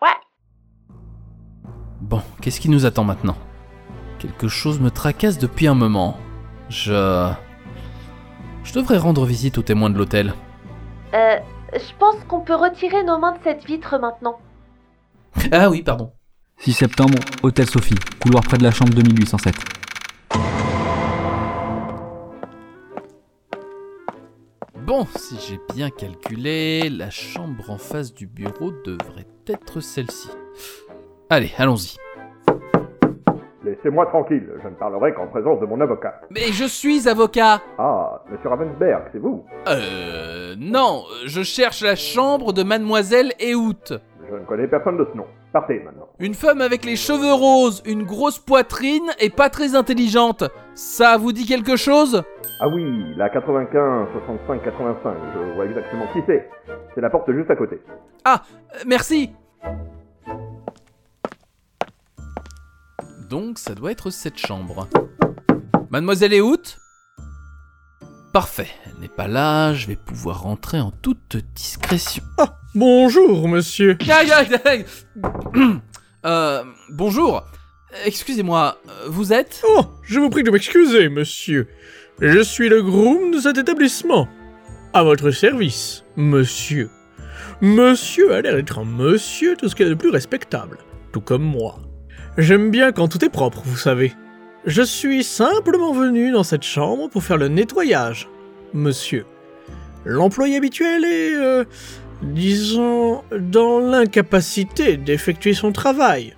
Ouais. 0.00 0.08
Bon, 2.00 2.22
qu'est-ce 2.40 2.60
qui 2.60 2.68
nous 2.68 2.86
attend 2.86 3.04
maintenant? 3.04 3.36
Quelque 4.18 4.48
chose 4.48 4.80
me 4.80 4.90
tracasse 4.90 5.38
depuis 5.38 5.66
un 5.66 5.74
moment. 5.74 6.16
Je... 6.68 7.30
Je 8.64 8.72
devrais 8.72 8.98
rendre 8.98 9.24
visite 9.24 9.58
aux 9.58 9.62
témoins 9.62 9.90
de 9.90 9.98
l'hôtel. 9.98 10.34
Euh. 11.14 11.38
Je 11.74 11.92
pense 11.98 12.16
qu'on 12.26 12.40
peut 12.40 12.54
retirer 12.54 13.04
nos 13.04 13.18
mains 13.18 13.32
de 13.32 13.38
cette 13.44 13.64
vitre 13.66 13.98
maintenant. 13.98 14.38
Ah 15.52 15.68
oui, 15.68 15.82
pardon. 15.82 16.12
6 16.60 16.72
septembre, 16.72 17.18
Hôtel 17.42 17.68
Sophie, 17.68 17.94
couloir 18.20 18.42
près 18.42 18.58
de 18.58 18.64
la 18.64 18.70
chambre 18.70 18.92
2807. 18.94 19.54
Bon, 24.88 25.04
si 25.16 25.36
j'ai 25.38 25.60
bien 25.74 25.90
calculé, 25.90 26.88
la 26.88 27.10
chambre 27.10 27.68
en 27.68 27.76
face 27.76 28.14
du 28.14 28.26
bureau 28.26 28.70
devrait 28.86 29.26
être 29.46 29.80
celle-ci. 29.80 30.30
Allez, 31.28 31.50
allons-y. 31.58 31.98
Laissez-moi 33.62 34.06
tranquille, 34.06 34.48
je 34.62 34.66
ne 34.66 34.74
parlerai 34.76 35.12
qu'en 35.12 35.26
présence 35.26 35.60
de 35.60 35.66
mon 35.66 35.78
avocat. 35.82 36.22
Mais 36.30 36.52
je 36.52 36.64
suis 36.64 37.06
avocat 37.06 37.60
Ah, 37.76 38.22
monsieur 38.30 38.48
Ravensberg, 38.48 39.10
c'est 39.12 39.18
vous 39.18 39.44
Euh... 39.66 40.54
Non, 40.58 41.04
je 41.26 41.42
cherche 41.42 41.82
la 41.82 41.94
chambre 41.94 42.54
de 42.54 42.62
mademoiselle 42.62 43.34
Eout. 43.40 43.92
Je 44.30 44.34
ne 44.36 44.44
connais 44.46 44.68
personne 44.68 44.96
de 44.96 45.06
ce 45.12 45.16
nom. 45.18 45.26
Partez 45.52 45.80
maintenant. 45.80 46.08
Une 46.18 46.34
femme 46.34 46.62
avec 46.62 46.86
les 46.86 46.96
cheveux 46.96 47.34
roses, 47.34 47.82
une 47.84 48.04
grosse 48.04 48.38
poitrine 48.38 49.10
et 49.20 49.28
pas 49.28 49.50
très 49.50 49.74
intelligente. 49.74 50.44
Ça 50.78 51.16
vous 51.16 51.32
dit 51.32 51.44
quelque 51.44 51.74
chose? 51.74 52.22
Ah 52.60 52.68
oui, 52.68 53.12
la 53.16 53.28
95, 53.30 54.10
65, 54.12 54.62
85, 54.62 55.16
je 55.34 55.54
vois 55.56 55.64
exactement 55.64 56.06
qui 56.12 56.20
c'est. 56.24 56.48
C'est 56.94 57.00
la 57.00 57.10
porte 57.10 57.32
juste 57.32 57.50
à 57.50 57.56
côté. 57.56 57.80
Ah, 58.24 58.44
euh, 58.76 58.78
merci 58.86 59.32
Donc 63.28 63.58
ça 63.58 63.74
doit 63.74 63.90
être 63.90 64.10
cette 64.10 64.38
chambre. 64.38 64.86
Mademoiselle 65.90 66.34
Eout 66.34 66.78
Parfait, 68.32 68.68
elle 68.86 69.00
n'est 69.00 69.08
pas 69.08 69.26
là, 69.26 69.74
je 69.74 69.88
vais 69.88 69.96
pouvoir 69.96 70.42
rentrer 70.42 70.78
en 70.78 70.92
toute 70.92 71.38
discrétion. 71.56 72.22
Bonjour, 72.76 73.48
monsieur. 73.48 73.98
Aïe, 74.08 74.30
aïe, 74.30 74.60
aïe. 74.64 74.84
Euh, 76.26 76.64
bonjour. 76.90 77.44
Excusez-moi, 78.04 78.78
euh, 78.88 79.06
vous 79.08 79.32
êtes 79.32 79.62
Oh, 79.66 79.82
je 80.02 80.20
vous 80.20 80.28
prie 80.28 80.42
de 80.42 80.50
m'excuser, 80.50 81.08
monsieur. 81.08 81.68
Je 82.20 82.40
suis 82.40 82.68
le 82.68 82.82
groom 82.82 83.30
de 83.30 83.40
cet 83.40 83.56
établissement. 83.56 84.28
À 84.92 85.02
votre 85.02 85.30
service, 85.30 86.04
monsieur. 86.16 86.90
Monsieur 87.62 88.34
a 88.34 88.42
l'air 88.42 88.54
d'être 88.54 88.78
un 88.78 88.84
monsieur 88.84 89.56
tout 89.56 89.68
ce 89.68 89.74
qu'il 89.74 89.86
a 89.86 89.90
de 89.90 89.94
plus 89.94 90.10
respectable, 90.10 90.78
tout 91.12 91.20
comme 91.22 91.42
moi. 91.42 91.78
J'aime 92.36 92.70
bien 92.70 92.92
quand 92.92 93.08
tout 93.08 93.24
est 93.24 93.30
propre, 93.30 93.62
vous 93.64 93.76
savez. 93.76 94.12
Je 94.66 94.82
suis 94.82 95.24
simplement 95.24 95.92
venu 95.92 96.30
dans 96.30 96.42
cette 96.42 96.64
chambre 96.64 97.08
pour 97.08 97.24
faire 97.24 97.38
le 97.38 97.48
nettoyage, 97.48 98.28
monsieur. 98.74 99.24
L'employé 100.04 100.56
habituel 100.56 101.04
est, 101.04 101.34
euh, 101.34 101.64
disons, 102.22 103.22
dans 103.32 103.80
l'incapacité 103.80 104.96
d'effectuer 104.98 105.54
son 105.54 105.72
travail, 105.72 106.34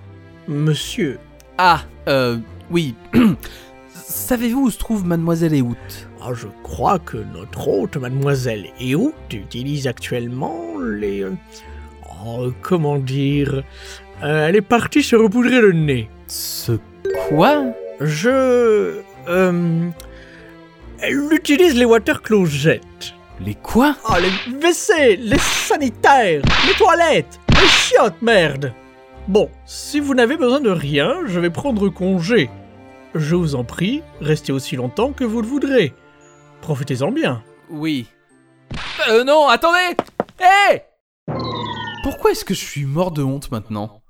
monsieur. 0.47 1.19
Ah, 1.63 1.83
euh, 2.09 2.39
oui. 2.71 2.95
Savez-vous 3.93 4.63
où 4.63 4.71
se 4.71 4.79
trouve 4.79 5.05
Mademoiselle 5.05 5.55
Eout? 5.55 5.77
Ah, 6.23 6.31
je 6.33 6.47
crois 6.63 6.99
que 6.99 7.19
notre 7.19 7.69
hôte, 7.69 7.99
mademoiselle 7.99 8.69
Eout, 8.81 9.13
utilise 9.31 9.87
actuellement 9.87 10.79
les... 10.81 11.23
euh, 11.23 11.35
oh, 12.25 12.51
comment 12.63 12.97
dire... 12.97 13.63
Euh, 14.23 14.49
elle 14.49 14.57
est 14.57 14.63
partie 14.63 15.03
se 15.03 15.17
repoudrer 15.17 15.61
le 15.61 15.73
nez. 15.73 16.09
Ce 16.29 16.73
quoi? 17.29 17.67
Je... 18.01 19.03
Euh, 19.29 19.91
elle 21.03 21.29
utilise 21.31 21.75
les 21.75 21.85
water 21.85 22.23
closets. 22.23 22.81
Les 23.39 23.55
quoi? 23.55 23.97
Ah, 24.07 24.17
les 24.19 24.31
WC, 24.51 25.17
les 25.17 25.39
sanitaires, 25.39 26.41
les 26.67 26.75
toilettes, 26.79 27.39
les 27.51 27.69
chiottes, 27.69 28.23
merde 28.23 28.73
Bon, 29.29 29.51
si 29.67 30.01
vous 30.01 30.15
n'avez 30.15 30.37
besoin 30.37 30.61
de 30.61 30.71
rien, 30.71 31.15
je 31.27 31.39
vais 31.41 31.51
prendre 31.51 31.89
congé. 31.89 32.51
Je 33.15 33.35
vous 33.37 33.55
en 33.55 33.65
prie, 33.65 34.03
restez 34.21 34.53
aussi 34.53 34.77
longtemps 34.77 35.13
que 35.13 35.25
vous 35.25 35.41
le 35.43 35.47
voudrez. 35.49 35.95
Profitez-en 36.63 37.11
bien. 37.13 37.43
Oui. 37.71 38.07
Euh, 39.09 39.25
non, 39.25 39.49
attendez 39.49 39.97
Hé 40.41 40.83
Pourquoi 42.03 42.33
est-ce 42.33 42.45
que 42.45 42.55
je 42.55 42.65
suis 42.65 42.85
mort 42.85 43.11
de 43.13 43.23
honte 43.23 43.51
maintenant? 43.51 44.03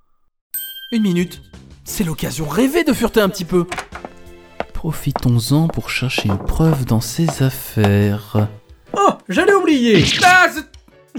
Une 0.93 1.02
minute. 1.02 1.43
C'est 1.85 2.05
l'occasion 2.05 2.47
rêvée 2.47 2.85
de 2.85 2.93
fureter 2.93 3.21
un 3.21 3.29
petit 3.29 3.45
peu. 3.45 3.67
Profitons-en 4.75 5.69
pour 5.69 5.90
chercher 5.90 6.29
une 6.29 6.38
preuve 6.38 6.85
dans 6.87 7.00
ces 7.00 7.43
affaires. 7.43 8.49
Oh, 8.97 9.11
j'allais 9.29 9.52
oublier 9.55 10.05
Ah, 10.25 10.47
c'est- 10.52 10.70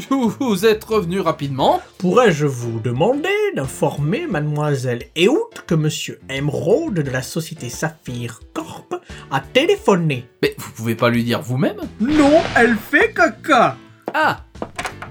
vous, 0.09 0.65
êtes 0.65 0.83
revenu 0.83 1.19
rapidement 1.19 1.81
Pourrais-je 1.97 2.45
vous 2.45 2.79
demander 2.79 3.29
d'informer 3.55 4.25
mademoiselle 4.27 5.03
Eout 5.17 5.49
que 5.67 5.75
monsieur 5.75 6.19
Emerald 6.29 6.93
de 6.93 7.11
la 7.11 7.21
société 7.21 7.69
Saphir 7.69 8.39
Corp 8.53 8.95
a 9.29 9.39
téléphoné? 9.41 10.27
Mais 10.41 10.55
vous 10.57 10.71
pouvez 10.71 10.95
pas 10.95 11.09
lui 11.09 11.23
dire 11.23 11.41
vous-même? 11.41 11.77
Non, 11.99 12.39
elle 12.55 12.75
fait 12.75 13.13
caca 13.13 13.75
Ah 14.13 14.43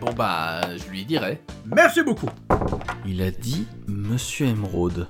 Bon 0.00 0.12
bah, 0.14 0.62
je 0.76 0.90
lui 0.90 1.04
dirai. 1.04 1.42
Merci 1.66 2.02
beaucoup 2.02 2.30
Il 3.06 3.20
a 3.22 3.30
dit 3.30 3.66
Monsieur 3.86 4.46
Emeraude. 4.46 5.08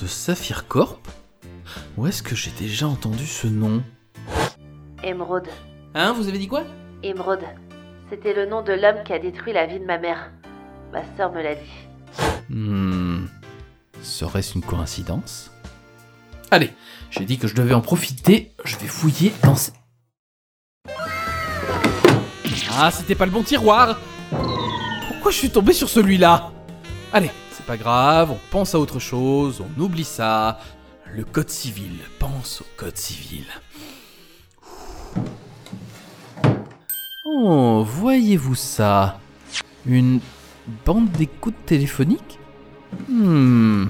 De 0.00 0.06
Saphir 0.06 0.66
Corp? 0.68 1.00
Où 1.96 2.06
est-ce 2.06 2.22
que 2.22 2.36
j'ai 2.36 2.52
déjà 2.58 2.86
entendu 2.86 3.26
ce 3.26 3.46
nom? 3.48 3.82
Émeraude. 5.02 5.48
Hein, 5.94 6.12
vous 6.12 6.28
avez 6.28 6.38
dit 6.38 6.48
quoi? 6.48 6.62
Émeraude. 7.02 7.44
C'était 8.10 8.34
le 8.34 8.46
nom 8.46 8.62
de 8.62 8.72
l'homme 8.72 9.02
qui 9.04 9.12
a 9.12 9.18
détruit 9.18 9.52
la 9.52 9.66
vie 9.66 9.80
de 9.80 9.84
ma 9.84 9.98
mère. 9.98 10.30
Ma 10.92 11.02
sœur 11.16 11.32
me 11.32 11.42
l'a 11.42 11.54
dit. 11.54 11.88
Hmm. 12.50 13.26
Serait-ce 14.02 14.54
une 14.54 14.62
coïncidence? 14.62 15.50
Allez, 16.50 16.70
j'ai 17.10 17.24
dit 17.24 17.38
que 17.38 17.48
je 17.48 17.54
devais 17.54 17.74
en 17.74 17.80
profiter, 17.80 18.52
je 18.64 18.76
vais 18.76 18.86
fouiller 18.86 19.32
dans 19.42 19.56
ces... 19.56 19.72
Ah, 22.76 22.90
c'était 22.90 23.14
pas 23.14 23.24
le 23.24 23.30
bon 23.30 23.44
tiroir 23.44 23.98
Pourquoi 25.08 25.30
je 25.30 25.36
suis 25.36 25.50
tombé 25.50 25.72
sur 25.72 25.88
celui-là? 25.88 26.50
Allez, 27.12 27.30
c'est 27.52 27.64
pas 27.64 27.76
grave, 27.76 28.32
on 28.32 28.38
pense 28.50 28.74
à 28.74 28.80
autre 28.80 28.98
chose, 28.98 29.62
on 29.62 29.80
oublie 29.80 30.04
ça. 30.04 30.58
Le 31.12 31.24
code 31.24 31.50
civil, 31.50 31.92
pense 32.18 32.60
au 32.60 32.66
code 32.76 32.96
civil. 32.96 33.44
Oh, 37.36 37.82
voyez-vous 37.82 38.54
ça? 38.54 39.18
Une 39.86 40.20
bande 40.86 41.10
d'écoute 41.10 41.56
téléphonique? 41.66 42.38
Hmm. 43.08 43.86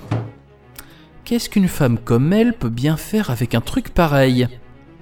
Qu'est-ce 1.24 1.50
qu'une 1.50 1.68
femme 1.68 1.98
comme 1.98 2.32
elle 2.32 2.54
peut 2.54 2.70
bien 2.70 2.96
faire 2.96 3.28
avec 3.28 3.54
un 3.54 3.60
truc 3.60 3.90
pareil? 3.90 4.48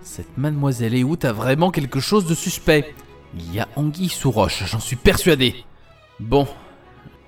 Cette 0.03 0.37
mademoiselle 0.37 0.97
Eout 0.97 1.25
a 1.25 1.33
vraiment 1.33 1.71
quelque 1.71 2.01
chose 2.01 2.27
de 2.27 2.35
suspect. 2.35 2.93
Il 3.39 3.55
y 3.55 3.61
a 3.61 3.69
anguille 3.77 4.09
sous 4.09 4.33
roche, 4.33 4.65
j'en 4.67 4.81
suis 4.81 4.97
persuadé. 4.97 5.65
Bon, 6.19 6.49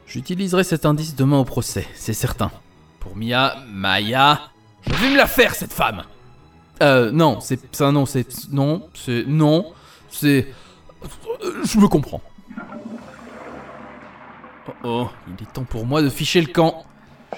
j'utiliserai 0.06 0.64
cet 0.64 0.84
indice 0.84 1.14
demain 1.14 1.38
au 1.38 1.44
procès, 1.44 1.86
c'est 1.94 2.12
certain. 2.12 2.50
Pour 2.98 3.14
Mia, 3.14 3.54
Maya, 3.68 4.40
je 4.84 4.94
vais 4.94 5.10
me 5.10 5.16
la 5.16 5.28
faire 5.28 5.54
cette 5.54 5.72
femme. 5.72 6.02
Euh, 6.82 7.12
non, 7.12 7.38
c'est 7.40 7.60
ça, 7.72 7.92
non, 7.92 8.04
c'est 8.04 8.26
non, 8.50 8.88
c'est 8.94 9.24
non, 9.28 9.72
c'est, 10.10 10.52
je 11.64 11.78
me 11.78 11.88
comprends. 11.88 12.20
Oh 14.66 14.72
oh, 14.84 15.08
il 15.28 15.34
est 15.42 15.52
temps 15.52 15.64
pour 15.64 15.86
moi 15.86 16.02
de 16.02 16.08
ficher 16.08 16.40
le 16.40 16.46
camp. 16.46 16.84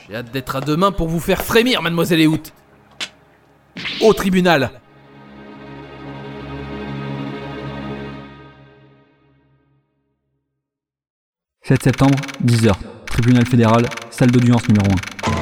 J'ai 0.08 0.16
hâte 0.16 0.30
d'être 0.30 0.56
à 0.56 0.60
demain 0.60 0.92
pour 0.92 1.08
vous 1.08 1.20
faire 1.20 1.42
frémir, 1.42 1.82
mademoiselle 1.82 2.20
Eout. 2.20 2.52
Au 4.00 4.12
tribunal. 4.12 4.70
«7 11.66 11.82
septembre, 11.82 12.18
10h. 12.44 12.74
Tribunal 13.06 13.44
fédéral, 13.44 13.86
salle 14.10 14.30
d'audience 14.30 14.68
numéro 14.68 14.86
1. 15.26 15.35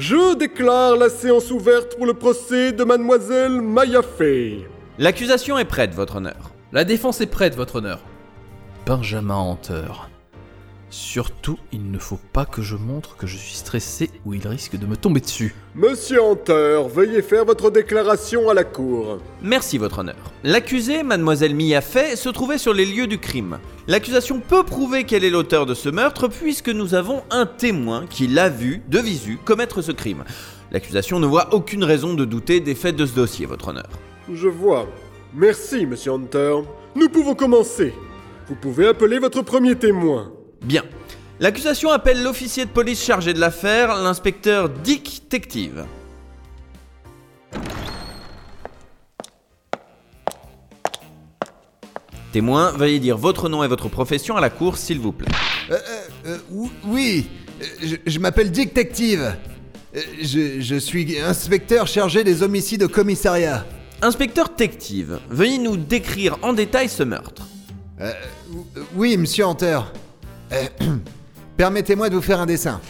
Je 0.00 0.34
déclare 0.34 0.96
la 0.96 1.10
séance 1.10 1.50
ouverte 1.50 1.94
pour 1.94 2.06
le 2.06 2.14
procès 2.14 2.72
de 2.72 2.84
mademoiselle 2.84 3.60
Maya 3.60 4.00
Fay. 4.00 4.66
L'accusation 4.96 5.58
est 5.58 5.66
prête, 5.66 5.94
votre 5.94 6.16
honneur. 6.16 6.54
La 6.72 6.84
défense 6.84 7.20
est 7.20 7.26
prête, 7.26 7.54
votre 7.54 7.76
honneur. 7.76 8.00
Benjamin 8.86 9.36
Hunter. 9.36 9.92
Surtout, 10.90 11.56
il 11.70 11.92
ne 11.92 11.98
faut 11.98 12.18
pas 12.32 12.44
que 12.44 12.62
je 12.62 12.74
montre 12.74 13.16
que 13.16 13.28
je 13.28 13.36
suis 13.36 13.54
stressé 13.54 14.10
ou 14.26 14.34
il 14.34 14.46
risque 14.46 14.76
de 14.76 14.86
me 14.86 14.96
tomber 14.96 15.20
dessus. 15.20 15.54
Monsieur 15.76 16.20
Hunter, 16.20 16.82
veuillez 16.92 17.22
faire 17.22 17.44
votre 17.44 17.70
déclaration 17.70 18.48
à 18.50 18.54
la 18.54 18.64
cour. 18.64 19.18
Merci, 19.40 19.78
votre 19.78 20.00
honneur. 20.00 20.16
L'accusée, 20.42 21.04
mademoiselle 21.04 21.54
Mia 21.54 21.80
Fay, 21.80 22.16
se 22.16 22.28
trouvait 22.28 22.58
sur 22.58 22.74
les 22.74 22.84
lieux 22.84 23.06
du 23.06 23.18
crime. 23.18 23.60
L'accusation 23.86 24.40
peut 24.40 24.64
prouver 24.64 25.04
qu'elle 25.04 25.22
est 25.22 25.30
l'auteur 25.30 25.64
de 25.64 25.74
ce 25.74 25.88
meurtre 25.88 26.26
puisque 26.26 26.70
nous 26.70 26.94
avons 26.94 27.22
un 27.30 27.46
témoin 27.46 28.06
qui 28.10 28.26
l'a 28.26 28.48
vu, 28.48 28.82
de 28.88 28.98
visu, 28.98 29.38
commettre 29.44 29.82
ce 29.82 29.92
crime. 29.92 30.24
L'accusation 30.72 31.20
ne 31.20 31.26
voit 31.26 31.54
aucune 31.54 31.84
raison 31.84 32.14
de 32.14 32.24
douter 32.24 32.58
des 32.58 32.74
faits 32.74 32.96
de 32.96 33.06
ce 33.06 33.14
dossier, 33.14 33.46
votre 33.46 33.68
honneur. 33.68 33.90
Je 34.32 34.48
vois. 34.48 34.88
Merci, 35.34 35.86
monsieur 35.86 36.12
Hunter. 36.12 36.56
Nous 36.96 37.08
pouvons 37.08 37.36
commencer. 37.36 37.94
Vous 38.48 38.56
pouvez 38.56 38.88
appeler 38.88 39.20
votre 39.20 39.42
premier 39.42 39.76
témoin. 39.76 40.32
Bien. 40.62 40.82
L'accusation 41.38 41.90
appelle 41.90 42.22
l'officier 42.22 42.66
de 42.66 42.70
police 42.70 43.02
chargé 43.02 43.32
de 43.32 43.40
l'affaire, 43.40 43.94
l'inspecteur 43.96 44.68
Dick 44.68 45.22
Tective. 45.28 45.86
Témoin, 52.32 52.72
veuillez 52.72 53.00
dire 53.00 53.16
votre 53.16 53.48
nom 53.48 53.64
et 53.64 53.68
votre 53.68 53.88
profession 53.88 54.36
à 54.36 54.40
la 54.40 54.50
cour, 54.50 54.76
s'il 54.76 55.00
vous 55.00 55.12
plaît. 55.12 55.28
Euh, 55.70 55.74
euh, 55.74 55.78
euh, 56.26 56.38
ou- 56.52 56.70
oui, 56.84 57.26
euh, 57.60 57.64
je, 57.82 57.96
je 58.06 58.18
m'appelle. 58.18 58.52
Euh, 58.56 59.30
Je, 60.22 60.60
je 60.60 60.76
suis 60.76 61.18
inspecteur 61.18 61.88
chargé 61.88 62.22
des 62.22 62.42
homicides 62.44 62.84
au 62.84 62.88
commissariat. 62.88 63.66
Inspecteur 64.02 64.54
Tective, 64.54 65.18
veuillez 65.28 65.58
nous 65.58 65.76
décrire 65.76 66.38
en 66.42 66.52
détail 66.52 66.88
ce 66.88 67.02
meurtre. 67.02 67.42
Euh, 68.00 68.12
oui, 68.94 69.16
monsieur 69.16 69.46
Hunter. 69.46 69.80
Euh, 70.52 70.66
Permettez-moi 71.56 72.08
de 72.08 72.16
vous 72.16 72.22
faire 72.22 72.40
un 72.40 72.46
dessin. 72.46 72.80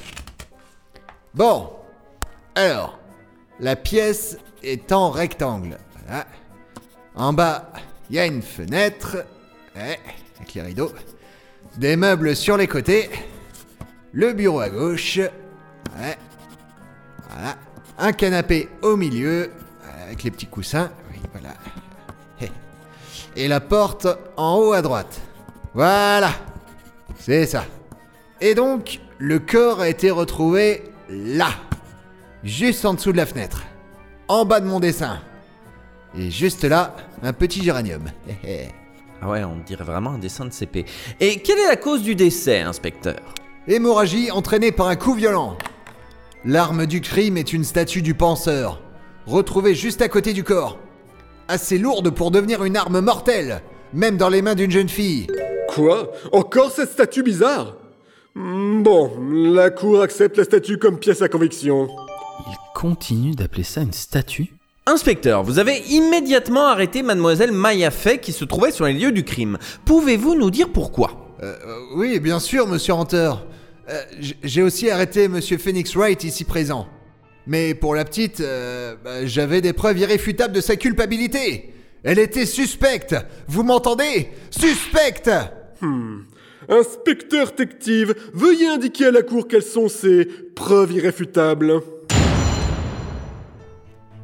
Bon, 1.35 1.71
alors, 2.55 2.99
la 3.59 3.76
pièce 3.76 4.38
est 4.62 4.93
en 4.93 5.11
rectangle. 5.11 5.79
Voilà. 6.07 6.26
En 7.14 7.33
bas, 7.33 7.73
il 8.09 8.17
y 8.17 8.19
a 8.19 8.26
une 8.26 8.43
fenêtre, 8.43 9.25
ouais, 9.76 9.99
avec 10.37 10.55
les 10.55 10.62
rideaux. 10.62 10.93
Des 11.76 11.97
meubles 11.97 12.35
sur 12.35 12.57
les 12.57 12.67
côtés. 12.67 13.11
Le 14.12 14.33
bureau 14.33 14.61
à 14.61 14.71
gauche. 14.71 15.19
Ouais. 15.19 16.19
Voilà. 17.29 17.57
Un 17.99 18.12
canapé 18.12 18.69
au 18.83 18.97
milieu, 18.97 19.52
avec 20.05 20.23
les 20.23 20.31
petits 20.31 20.47
coussins. 20.47 20.90
Oui, 21.12 21.21
voilà. 21.33 21.55
Hé. 22.40 22.50
Et 23.37 23.47
la 23.47 23.61
porte 23.61 24.07
en 24.37 24.57
haut 24.57 24.73
à 24.73 24.83
droite. 24.83 25.21
Voilà. 25.75 26.33
C'est 27.21 27.47
ça. 27.47 27.65
Et 28.41 28.55
donc, 28.55 29.00
le 29.19 29.39
corps 29.39 29.81
a 29.81 29.89
été 29.89 30.11
retrouvé 30.11 30.83
là. 31.11 31.50
Juste 32.43 32.85
en 32.87 32.95
dessous 32.95 33.12
de 33.12 33.19
la 33.19 33.27
fenêtre. 33.27 33.65
En 34.29 34.45
bas 34.45 34.61
de 34.61 34.67
mon 34.67 34.81
dessin. 34.81 35.21
Et 36.17 36.31
juste 36.31 36.65
là, 36.65 36.97
un 37.23 37.33
petit 37.33 37.62
géranium. 37.62 38.05
Ah 39.23 39.29
ouais, 39.29 39.45
on 39.45 39.59
dirait 39.67 39.85
vraiment 39.85 40.12
un 40.12 40.19
dessin 40.19 40.47
de 40.47 40.50
CP. 40.50 40.87
Et 41.21 41.41
quelle 41.41 41.59
est 41.59 41.69
la 41.69 41.77
cause 41.77 42.03
du 42.03 42.15
décès, 42.15 42.61
inspecteur? 42.61 43.21
Hémorragie 43.69 44.31
entraînée 44.31 44.73
par 44.73 44.89
un 44.89 44.97
coup 44.97 45.12
violent. 45.12 45.59
L'arme 46.47 46.87
du 46.87 47.03
crime 47.03 47.37
est 47.37 47.53
une 47.53 47.65
statue 47.65 48.00
du 48.00 48.15
penseur, 48.15 48.81
retrouvée 49.27 49.75
juste 49.75 50.00
à 50.00 50.09
côté 50.09 50.33
du 50.33 50.43
corps. 50.43 50.79
Assez 51.49 51.77
lourde 51.77 52.09
pour 52.09 52.31
devenir 52.31 52.65
une 52.65 52.79
arme 52.79 53.00
mortelle, 53.00 53.61
même 53.93 54.17
dans 54.17 54.31
les 54.31 54.41
mains 54.41 54.55
d'une 54.55 54.71
jeune 54.71 54.89
fille. 54.89 55.27
Quoi? 55.75 56.12
Encore 56.33 56.73
cette 56.73 56.91
statue 56.91 57.23
bizarre? 57.23 57.77
Hmm, 58.35 58.83
Bon, 58.83 59.11
la 59.55 59.71
cour 59.71 60.03
accepte 60.03 60.37
la 60.37 60.45
statue 60.45 60.79
comme 60.79 60.99
pièce 60.99 61.23
à 61.23 61.29
conviction. 61.29 61.89
Il 62.49 62.57
continue 62.75 63.35
d'appeler 63.35 63.62
ça 63.62 63.83
une 63.83 63.93
statue 63.93 64.53
Inspecteur, 64.87 65.45
vous 65.45 65.59
avez 65.61 65.79
immédiatement 65.91 66.67
arrêté 66.67 67.03
mademoiselle 67.03 67.53
Maya 67.53 67.91
Fay 67.93 68.19
qui 68.19 68.33
se 68.33 68.45
trouvait 68.45 68.73
sur 68.73 68.87
les 68.87 68.95
lieux 68.95 69.12
du 69.12 69.23
crime. 69.25 69.59
Pouvez-vous 69.85 70.35
nous 70.35 70.50
dire 70.50 70.71
pourquoi? 70.73 71.35
Euh, 71.43 71.55
euh, 71.65 71.77
oui, 71.95 72.19
bien 72.19 72.41
sûr, 72.41 72.67
monsieur 72.67 72.95
Hunter. 72.95 73.33
Euh, 73.91 74.03
J'ai 74.43 74.62
aussi 74.62 74.91
arrêté 74.91 75.29
monsieur 75.29 75.59
Phoenix 75.59 75.95
Wright 75.95 76.25
ici 76.25 76.45
présent. 76.45 76.89
Mais 77.47 77.75
pour 77.75 77.95
la 77.95 78.05
petite, 78.05 78.41
euh, 78.41 78.97
bah, 79.05 79.25
j'avais 79.27 79.61
des 79.61 79.73
preuves 79.73 79.99
irréfutables 79.99 80.55
de 80.55 80.61
sa 80.61 80.75
culpabilité. 80.75 81.73
Elle 82.03 82.19
était 82.19 82.47
suspecte. 82.47 83.15
Vous 83.47 83.62
m'entendez? 83.62 84.31
Suspecte 84.50 85.31
Hmm. 85.80 86.22
Inspecteur 86.68 87.54
Tective, 87.54 88.14
veuillez 88.34 88.68
indiquer 88.68 89.06
à 89.06 89.10
la 89.10 89.22
cour 89.22 89.49
quelles 89.49 89.62
sont 89.62 89.88
ces 89.88 90.26
preuves 90.54 90.93
irréfutables. 90.93 91.80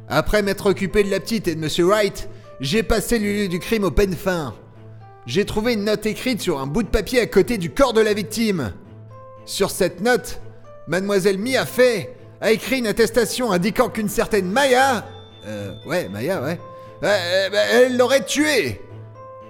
Après 0.07 0.41
m'être 0.41 0.67
occupé 0.67 1.03
de 1.03 1.11
la 1.11 1.19
petite 1.19 1.47
et 1.47 1.55
de 1.55 1.59
Monsieur 1.59 1.85
Wright, 1.85 2.29
j'ai 2.59 2.83
passé 2.83 3.19
le 3.19 3.25
lieu 3.25 3.47
du 3.47 3.59
crime 3.59 3.83
au 3.83 3.91
peine 3.91 4.15
fin. 4.15 4.53
J'ai 5.25 5.45
trouvé 5.45 5.73
une 5.73 5.83
note 5.83 6.05
écrite 6.05 6.41
sur 6.41 6.59
un 6.59 6.67
bout 6.67 6.83
de 6.83 6.87
papier 6.87 7.19
à 7.19 7.25
côté 7.25 7.57
du 7.57 7.71
corps 7.71 7.93
de 7.93 8.01
la 8.01 8.13
victime. 8.13 8.71
Sur 9.45 9.71
cette 9.71 9.99
note, 9.99 10.39
Mademoiselle 10.87 11.37
Mia 11.37 11.65
Fay 11.65 12.09
a 12.39 12.51
écrit 12.51 12.79
une 12.79 12.87
attestation 12.87 13.51
indiquant 13.51 13.89
qu'une 13.89 14.09
certaine 14.09 14.49
Maya, 14.49 15.05
euh, 15.47 15.73
ouais, 15.85 16.07
Maya, 16.07 16.41
ouais, 16.41 16.59
euh, 17.03 17.49
euh, 17.51 17.83
elle 17.85 17.97
l'aurait 17.97 18.25
tué. 18.25 18.79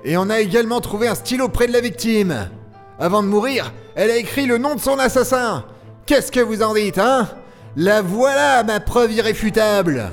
Et 0.10 0.16
on 0.16 0.30
a 0.30 0.40
également 0.40 0.80
trouvé 0.80 1.10
un 1.10 1.16
stylo 1.16 1.50
près 1.50 1.68
de 1.68 1.74
la 1.74 1.82
victime. 1.82 2.50
Avant 2.98 3.22
de 3.22 3.28
mourir, 3.28 3.74
elle 3.94 4.10
a 4.10 4.16
écrit 4.16 4.46
le 4.46 4.58
nom 4.58 4.74
de 4.74 4.80
son 4.80 4.98
assassin. 5.00 5.66
Qu'est-ce 6.06 6.32
que 6.32 6.40
vous 6.40 6.64
en 6.64 6.74
dites, 6.74 6.98
hein? 6.98 7.28
La 7.76 8.02
voilà, 8.02 8.64
ma 8.64 8.80
preuve 8.80 9.12
irréfutable. 9.12 10.10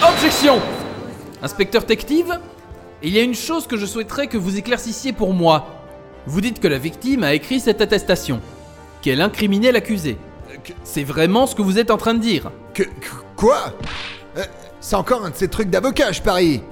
Objection 0.00 0.60
Inspecteur 1.42 1.84
Tective 1.84 2.38
Il 3.02 3.10
y 3.12 3.18
a 3.18 3.22
une 3.22 3.34
chose 3.34 3.66
que 3.66 3.76
je 3.76 3.84
souhaiterais 3.84 4.28
que 4.28 4.38
vous 4.38 4.56
éclaircissiez 4.56 5.12
pour 5.12 5.34
moi. 5.34 5.66
Vous 6.26 6.40
dites 6.40 6.60
que 6.60 6.68
la 6.68 6.78
victime 6.78 7.24
a 7.24 7.34
écrit 7.34 7.58
cette 7.58 7.80
attestation, 7.80 8.40
qu'elle 9.02 9.20
incriminait 9.20 9.72
l'accusé. 9.72 10.16
C'est 10.84 11.02
vraiment 11.04 11.46
ce 11.48 11.56
que 11.56 11.62
vous 11.62 11.80
êtes 11.80 11.90
en 11.90 11.96
train 11.98 12.14
de 12.14 12.20
dire 12.20 12.52
Que, 12.74 12.84
que- 12.84 12.88
quoi? 13.36 13.74
Euh, 14.38 14.44
C'est 14.80 14.94
encore 14.96 15.24
un 15.24 15.30
de 15.30 15.34
ces 15.36 15.48
trucs 15.48 15.68
d'avocat, 15.68 16.12
je 16.12 16.22
parie. 16.22 16.62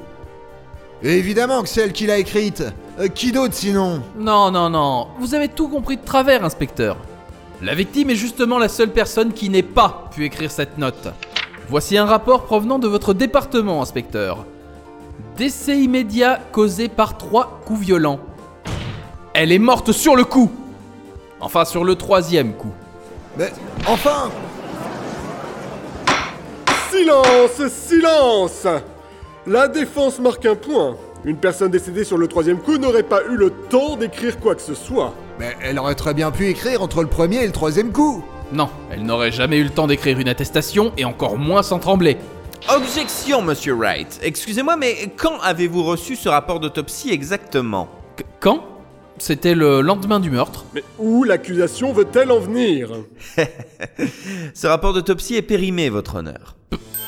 Évidemment 1.04 1.62
que 1.62 1.68
c'est 1.68 1.80
elle 1.80 1.92
qui 1.92 2.06
l'a 2.06 2.18
écrite. 2.18 2.62
Euh, 3.00 3.08
qui 3.08 3.32
d'autre 3.32 3.54
sinon? 3.54 4.02
Non, 4.16 4.50
non, 4.50 4.70
non, 4.70 5.08
vous 5.18 5.34
avez 5.34 5.48
tout 5.48 5.68
compris 5.68 5.96
de 5.96 6.04
travers, 6.04 6.44
inspecteur. 6.44 6.96
La 7.60 7.74
victime 7.74 8.10
est 8.10 8.16
justement 8.16 8.58
la 8.58 8.68
seule 8.68 8.90
personne 8.90 9.32
qui 9.32 9.48
n'ait 9.48 9.62
pas 9.62 10.08
pu 10.14 10.24
écrire 10.24 10.50
cette 10.50 10.78
note. 10.78 11.08
Voici 11.68 11.96
un 11.96 12.04
rapport 12.04 12.44
provenant 12.44 12.78
de 12.78 12.88
votre 12.88 13.14
département, 13.14 13.82
inspecteur. 13.82 14.44
Décès 15.36 15.78
immédiat 15.78 16.38
causé 16.52 16.88
par 16.88 17.16
trois 17.16 17.60
coups 17.64 17.80
violents. 17.80 18.20
Elle 19.34 19.52
est 19.52 19.58
morte 19.58 19.92
sur 19.92 20.14
le 20.16 20.24
coup 20.24 20.50
Enfin, 21.40 21.64
sur 21.64 21.82
le 21.84 21.96
troisième 21.96 22.52
coup. 22.52 22.72
Mais 23.36 23.52
enfin 23.88 24.30
Silence 26.90 27.68
Silence 27.68 28.66
La 29.46 29.68
défense 29.68 30.18
marque 30.18 30.46
un 30.46 30.54
point. 30.54 30.96
Une 31.24 31.36
personne 31.36 31.70
décédée 31.70 32.04
sur 32.04 32.18
le 32.18 32.26
troisième 32.28 32.58
coup 32.58 32.78
n'aurait 32.78 33.02
pas 33.02 33.22
eu 33.30 33.36
le 33.36 33.50
temps 33.50 33.96
d'écrire 33.96 34.38
quoi 34.38 34.54
que 34.54 34.62
ce 34.62 34.74
soit. 34.74 35.14
Mais 35.38 35.56
elle 35.62 35.78
aurait 35.78 35.94
très 35.94 36.14
bien 36.14 36.30
pu 36.30 36.48
écrire 36.48 36.82
entre 36.82 37.02
le 37.02 37.08
premier 37.08 37.42
et 37.42 37.46
le 37.46 37.52
troisième 37.52 37.92
coup. 37.92 38.24
Non, 38.52 38.68
elle 38.90 39.02
n'aurait 39.04 39.32
jamais 39.32 39.58
eu 39.58 39.64
le 39.64 39.70
temps 39.70 39.86
d'écrire 39.86 40.18
une 40.18 40.28
attestation, 40.28 40.92
et 40.98 41.04
encore 41.04 41.38
moins 41.38 41.62
sans 41.62 41.78
trembler. 41.78 42.18
Objection, 42.74 43.40
monsieur 43.42 43.72
Wright. 43.74 44.20
Excusez-moi, 44.22 44.76
mais 44.76 44.94
quand 45.16 45.40
avez-vous 45.40 45.82
reçu 45.82 46.16
ce 46.16 46.28
rapport 46.28 46.60
d'autopsie 46.60 47.10
exactement 47.10 47.88
Qu- 48.16 48.24
quand? 48.40 48.62
C'était 49.18 49.54
le 49.54 49.80
lendemain 49.80 50.20
du 50.20 50.30
meurtre. 50.30 50.64
Mais 50.74 50.82
où 50.98 51.24
l'accusation 51.24 51.92
veut-elle 51.92 52.30
en 52.32 52.40
venir? 52.40 52.90
Ce 54.54 54.66
rapport 54.66 54.92
d'autopsie 54.94 55.36
est 55.36 55.42
périmé, 55.42 55.90
votre 55.90 56.16
honneur. 56.16 56.56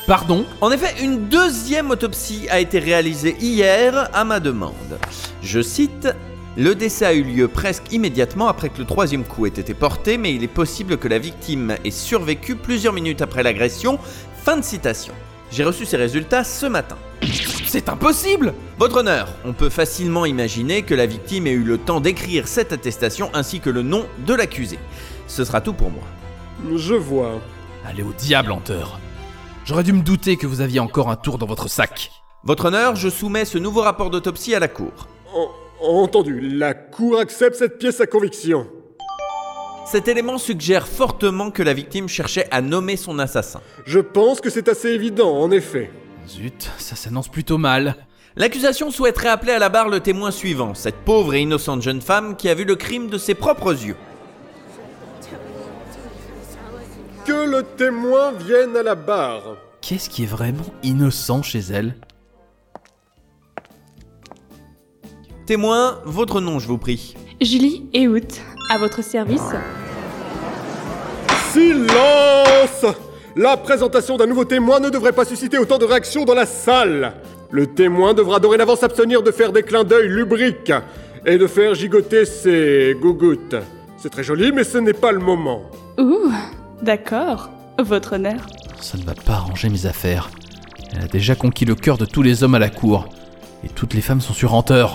Pardon 0.07 0.45
En 0.61 0.71
effet, 0.71 1.03
une 1.03 1.29
deuxième 1.29 1.89
autopsie 1.89 2.47
a 2.51 2.59
été 2.59 2.77
réalisée 2.77 3.35
hier 3.39 4.07
à 4.13 4.23
ma 4.23 4.39
demande. 4.39 4.99
Je 5.41 5.61
cite 5.61 6.07
Le 6.57 6.75
décès 6.75 7.07
a 7.07 7.13
eu 7.13 7.23
lieu 7.23 7.47
presque 7.47 7.91
immédiatement 7.91 8.47
après 8.47 8.69
que 8.69 8.77
le 8.77 8.85
troisième 8.85 9.23
coup 9.23 9.47
ait 9.47 9.49
été 9.49 9.73
porté, 9.73 10.19
mais 10.19 10.35
il 10.35 10.43
est 10.43 10.47
possible 10.47 10.97
que 10.97 11.07
la 11.07 11.17
victime 11.17 11.75
ait 11.83 11.89
survécu 11.89 12.55
plusieurs 12.55 12.93
minutes 12.93 13.23
après 13.23 13.41
l'agression. 13.41 13.97
Fin 14.43 14.57
de 14.57 14.63
citation. 14.63 15.13
J'ai 15.49 15.63
reçu 15.63 15.85
ces 15.85 15.97
résultats 15.97 16.43
ce 16.43 16.67
matin. 16.67 16.97
C'est 17.65 17.89
impossible 17.89 18.53
Votre 18.77 18.97
honneur, 18.97 19.27
on 19.43 19.53
peut 19.53 19.69
facilement 19.69 20.25
imaginer 20.25 20.83
que 20.83 20.93
la 20.93 21.07
victime 21.07 21.47
ait 21.47 21.51
eu 21.51 21.63
le 21.63 21.79
temps 21.79 21.99
d'écrire 21.99 22.47
cette 22.47 22.73
attestation 22.73 23.31
ainsi 23.33 23.59
que 23.59 23.71
le 23.71 23.81
nom 23.81 24.05
de 24.27 24.35
l'accusé. 24.35 24.77
Ce 25.27 25.43
sera 25.43 25.61
tout 25.61 25.73
pour 25.73 25.89
moi. 25.89 26.03
Je 26.75 26.93
vois. 26.93 27.41
Allez 27.83 28.03
au 28.03 28.13
diable, 28.13 28.51
Hunter. 28.51 28.83
J'aurais 29.65 29.83
dû 29.83 29.93
me 29.93 30.01
douter 30.01 30.37
que 30.37 30.47
vous 30.47 30.61
aviez 30.61 30.79
encore 30.79 31.09
un 31.09 31.15
tour 31.15 31.37
dans 31.37 31.45
votre 31.47 31.67
sac. 31.67 32.11
Votre 32.43 32.65
honneur, 32.65 32.95
je 32.95 33.09
soumets 33.09 33.45
ce 33.45 33.57
nouveau 33.57 33.81
rapport 33.81 34.09
d'autopsie 34.11 34.53
à 34.53 34.59
la 34.59 34.67
cour. 34.67 34.91
En- 35.33 35.49
entendu, 36.03 36.39
la 36.39 36.73
cour 36.73 37.19
accepte 37.19 37.55
cette 37.55 37.79
pièce 37.79 37.99
à 37.99 38.05
conviction. 38.05 38.67
Cet 39.87 40.07
élément 40.07 40.37
suggère 40.37 40.87
fortement 40.87 41.51
que 41.51 41.63
la 41.63 41.73
victime 41.73 42.07
cherchait 42.07 42.47
à 42.51 42.61
nommer 42.61 42.95
son 42.97 43.17
assassin. 43.19 43.61
Je 43.85 43.99
pense 43.99 44.41
que 44.41 44.49
c'est 44.49 44.67
assez 44.67 44.89
évident, 44.89 45.31
en 45.35 45.51
effet. 45.51 45.91
Zut, 46.27 46.71
ça 46.77 46.95
s'annonce 46.95 47.27
plutôt 47.29 47.57
mal. 47.57 47.95
L'accusation 48.35 48.91
souhaiterait 48.91 49.29
appeler 49.29 49.53
à 49.53 49.59
la 49.59 49.69
barre 49.69 49.89
le 49.89 49.99
témoin 49.99 50.29
suivant, 50.31 50.73
cette 50.73 50.97
pauvre 51.05 51.33
et 51.35 51.41
innocente 51.41 51.81
jeune 51.81 52.01
femme 52.01 52.35
qui 52.35 52.49
a 52.49 52.53
vu 52.55 52.65
le 52.65 52.75
crime 52.75 53.07
de 53.09 53.17
ses 53.17 53.33
propres 53.35 53.71
yeux. 53.85 53.95
Que 57.25 57.49
le 57.49 57.63
témoin 57.63 58.31
vienne 58.33 58.77
à 58.77 58.83
la 58.83 58.93
barre. 58.93 59.57
Qu'est-ce 59.81 60.09
qui 60.09 60.23
est 60.23 60.27
vraiment 60.27 60.65
innocent 60.83 61.41
chez 61.41 61.59
elle? 61.73 61.95
Témoin, 65.47 65.99
votre 66.05 66.39
nom, 66.39 66.59
je 66.59 66.67
vous 66.67 66.77
prie. 66.77 67.15
Julie 67.41 67.87
et 67.93 68.07
Out, 68.07 68.41
à 68.71 68.77
votre 68.77 69.03
service. 69.03 69.41
Silence 71.51 72.85
La 73.35 73.57
présentation 73.57 74.17
d'un 74.17 74.27
nouveau 74.27 74.45
témoin 74.45 74.79
ne 74.79 74.89
devrait 74.89 75.11
pas 75.11 75.25
susciter 75.25 75.57
autant 75.57 75.79
de 75.79 75.85
réactions 75.85 76.25
dans 76.25 76.35
la 76.35 76.45
salle. 76.45 77.13
Le 77.49 77.67
témoin 77.67 78.13
devra 78.13 78.39
dorénavant 78.39 78.75
s'abstenir 78.75 79.23
de 79.23 79.31
faire 79.31 79.51
des 79.51 79.63
clins 79.63 79.83
d'œil 79.83 80.09
lubriques 80.09 80.73
et 81.25 81.37
de 81.39 81.47
faire 81.47 81.73
gigoter 81.73 82.25
ses 82.25 82.95
gougouttes. 83.01 83.55
C'est 83.97 84.09
très 84.09 84.23
joli, 84.23 84.51
mais 84.51 84.63
ce 84.63 84.77
n'est 84.77 84.93
pas 84.93 85.11
le 85.11 85.19
moment. 85.19 85.63
Ouh, 85.97 86.31
d'accord. 86.81 87.49
Votre 87.77 88.13
honneur. 88.13 88.45
Ça 88.79 88.97
ne 88.97 89.03
va 89.03 89.13
pas 89.13 89.33
arranger 89.33 89.69
mes 89.69 89.85
affaires. 89.85 90.29
Elle 90.93 91.03
a 91.03 91.07
déjà 91.07 91.35
conquis 91.35 91.65
le 91.65 91.75
cœur 91.75 91.97
de 91.97 92.05
tous 92.05 92.21
les 92.21 92.43
hommes 92.43 92.55
à 92.55 92.59
la 92.59 92.69
cour. 92.69 93.09
Et 93.63 93.69
toutes 93.69 93.93
les 93.93 94.01
femmes 94.01 94.21
sont 94.21 94.33
sur 94.33 94.55
Hunter. 94.55 94.85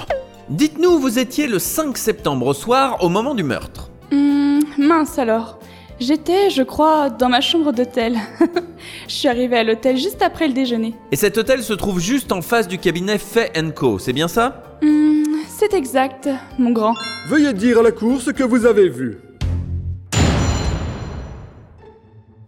Dites-nous 0.48 0.90
où 0.90 0.98
vous 0.98 1.18
étiez 1.18 1.46
le 1.46 1.58
5 1.58 1.96
septembre 1.98 2.46
au 2.46 2.54
soir 2.54 3.04
au 3.04 3.08
moment 3.08 3.34
du 3.34 3.42
meurtre. 3.42 3.90
Hmm, 4.10 4.60
mince 4.78 5.18
alors. 5.18 5.58
J'étais, 6.00 6.48
je 6.48 6.62
crois, 6.62 7.10
dans 7.10 7.28
ma 7.28 7.42
chambre 7.42 7.72
d'hôtel. 7.72 8.16
je 9.08 9.12
suis 9.12 9.28
arrivée 9.28 9.58
à 9.58 9.64
l'hôtel 9.64 9.98
juste 9.98 10.22
après 10.22 10.48
le 10.48 10.54
déjeuner. 10.54 10.94
Et 11.12 11.16
cet 11.16 11.36
hôtel 11.36 11.62
se 11.62 11.74
trouve 11.74 12.00
juste 12.00 12.32
en 12.32 12.40
face 12.40 12.66
du 12.66 12.78
cabinet 12.78 13.18
Fay 13.18 13.50
Co, 13.74 13.98
c'est 13.98 14.14
bien 14.14 14.28
ça? 14.28 14.78
Hmm, 14.82 15.22
c'est 15.46 15.74
exact, 15.74 16.30
mon 16.58 16.70
grand. 16.70 16.94
Veuillez 17.28 17.52
dire 17.52 17.80
à 17.80 17.82
la 17.82 17.92
cour 17.92 18.22
ce 18.22 18.30
que 18.30 18.42
vous 18.42 18.64
avez 18.64 18.88
vu. 18.88 19.18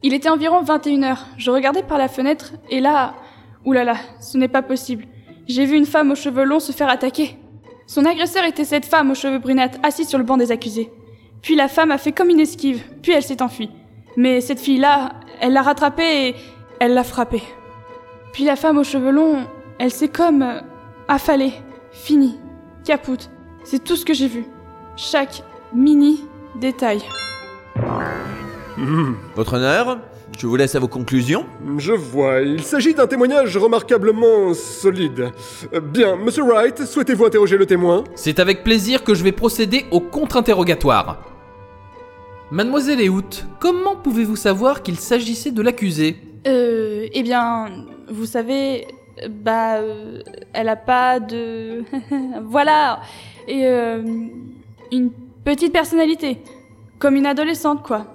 Il 0.02 0.14
était 0.14 0.28
environ 0.28 0.62
21h. 0.62 1.18
Je 1.36 1.50
regardais 1.50 1.82
par 1.82 1.98
la 1.98 2.08
fenêtre 2.08 2.52
et 2.70 2.80
là. 2.80 3.14
Oulala, 3.64 3.94
ce 4.20 4.36
n'est 4.38 4.48
pas 4.48 4.62
possible. 4.62 5.06
J'ai 5.46 5.64
vu 5.64 5.76
une 5.76 5.86
femme 5.86 6.10
aux 6.10 6.16
cheveux 6.16 6.44
longs 6.44 6.60
se 6.60 6.72
faire 6.72 6.88
attaquer. 6.88 7.38
Son 7.86 8.04
agresseur 8.04 8.44
était 8.44 8.64
cette 8.64 8.86
femme 8.86 9.10
aux 9.10 9.14
cheveux 9.14 9.38
brunâtres 9.38 9.78
assise 9.82 10.08
sur 10.08 10.18
le 10.18 10.24
banc 10.24 10.36
des 10.36 10.50
accusés. 10.50 10.90
Puis 11.42 11.54
la 11.54 11.68
femme 11.68 11.90
a 11.90 11.98
fait 11.98 12.12
comme 12.12 12.30
une 12.30 12.40
esquive, 12.40 12.82
puis 13.02 13.12
elle 13.12 13.22
s'est 13.22 13.42
enfuie. 13.42 13.70
Mais 14.16 14.40
cette 14.40 14.60
fille-là, 14.60 15.12
elle 15.40 15.52
l'a 15.52 15.62
rattrapée 15.62 16.28
et 16.28 16.36
elle 16.80 16.94
l'a 16.94 17.04
frappée. 17.04 17.42
Puis 18.32 18.44
la 18.44 18.56
femme 18.56 18.78
aux 18.78 18.84
cheveux 18.84 19.10
longs, 19.10 19.46
elle 19.78 19.90
s'est 19.90 20.08
comme 20.08 20.42
euh, 20.42 20.60
affalée, 21.08 21.52
finie, 21.92 22.38
capoute. 22.84 23.30
C'est 23.64 23.82
tout 23.84 23.96
ce 23.96 24.04
que 24.04 24.14
j'ai 24.14 24.28
vu. 24.28 24.44
Chaque 24.96 25.42
mini 25.72 26.24
détail. 26.56 27.02
Votre 29.36 29.54
honneur, 29.54 29.98
je 30.38 30.46
vous 30.46 30.56
laisse 30.56 30.74
à 30.74 30.80
vos 30.80 30.88
conclusions. 30.88 31.46
Je 31.78 31.92
vois, 31.92 32.40
il 32.40 32.62
s'agit 32.62 32.94
d'un 32.94 33.06
témoignage 33.06 33.56
remarquablement 33.56 34.54
solide. 34.54 35.30
Bien, 35.92 36.16
Monsieur 36.16 36.42
Wright, 36.42 36.84
souhaitez-vous 36.84 37.24
interroger 37.24 37.56
le 37.56 37.66
témoin? 37.66 38.04
C'est 38.14 38.40
avec 38.40 38.64
plaisir 38.64 39.04
que 39.04 39.14
je 39.14 39.22
vais 39.22 39.32
procéder 39.32 39.86
au 39.90 40.00
contre-interrogatoire. 40.00 41.22
Mademoiselle 42.50 43.00
Eout, 43.00 43.46
comment 43.60 43.96
pouvez-vous 43.96 44.36
savoir 44.36 44.82
qu'il 44.82 44.98
s'agissait 44.98 45.52
de 45.52 45.62
l'accusé? 45.62 46.16
Euh, 46.46 47.06
eh 47.12 47.22
bien, 47.22 47.68
vous 48.10 48.26
savez, 48.26 48.88
bah, 49.30 49.76
euh, 49.76 50.20
elle 50.52 50.68
a 50.68 50.76
pas 50.76 51.20
de. 51.20 51.84
voilà 52.44 53.00
Et 53.48 53.66
euh, 53.66 54.02
une 54.90 55.10
petite 55.44 55.72
personnalité. 55.72 56.38
Comme 56.98 57.16
une 57.16 57.26
adolescente, 57.26 57.82
quoi. 57.82 58.06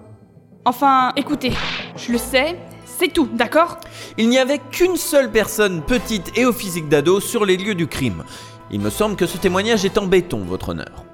Enfin, 0.68 1.14
écoutez, 1.16 1.54
je 1.96 2.12
le 2.12 2.18
sais, 2.18 2.58
c'est 2.86 3.08
tout, 3.08 3.30
d'accord? 3.32 3.78
Il 4.18 4.28
n'y 4.28 4.38
avait 4.38 4.60
qu'une 4.60 4.98
seule 4.98 5.32
personne 5.32 5.82
petite 5.82 6.38
et 6.38 6.44
au 6.44 6.52
physique 6.52 6.90
d'ado 6.90 7.22
sur 7.22 7.46
les 7.46 7.56
lieux 7.56 7.74
du 7.74 7.88
crime. 7.88 8.26
Il 8.70 8.82
me 8.82 8.90
semble 8.90 9.16
que 9.16 9.26
ce 9.28 9.38
témoignage 9.38 9.86
est 9.86 9.98
en 9.98 10.08
béton, 10.08 10.40
votre 10.46 10.70
honneur. 10.70 11.06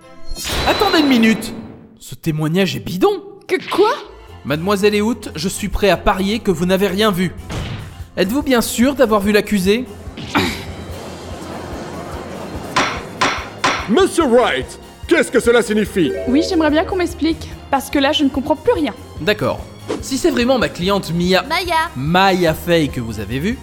Attendez 0.68 1.02
une 1.02 1.08
minute 1.08 1.54
Ce 2.00 2.16
témoignage 2.16 2.76
est 2.76 2.80
bidon 2.80 3.22
Que 3.48 3.58
quoi? 3.70 3.92
Mademoiselle 4.44 4.96
Eout, 4.96 5.30
je 5.36 5.48
suis 5.48 5.70
prêt 5.70 5.92
à 5.92 5.98
parier 5.98 6.40
que 6.40 6.50
vous 6.50 6.66
n'avez 6.66 6.88
rien 6.88 7.12
vu. 7.12 7.32
Êtes-vous 8.18 8.42
bien 8.42 8.62
sûr 8.62 8.96
d'avoir 8.96 9.22
vu 9.22 9.34
l'accusé? 9.34 9.86
Monsieur 13.88 14.24
Wright, 14.24 14.80
qu'est-ce 15.08 15.32
que 15.32 15.40
cela 15.40 15.62
signifie? 15.62 16.12
Oui, 16.28 16.44
j'aimerais 16.50 16.72
bien 16.72 16.86
qu'on 16.86 16.96
m'explique, 16.96 17.52
parce 17.70 17.92
que 17.92 18.00
là, 18.00 18.14
je 18.14 18.24
ne 18.24 18.30
comprends 18.30 18.56
plus 18.56 18.74
rien. 18.74 18.96
D'accord. 19.22 19.60
Si 20.02 20.18
c'est 20.18 20.32
vraiment 20.32 20.58
ma 20.58 20.70
cliente 20.70 21.12
Mia... 21.14 21.44
Maya 21.44 21.90
Maya 21.96 22.54
que 22.94 23.02
vous 23.02 23.20
avez 23.20 23.40
vue, 23.40 23.58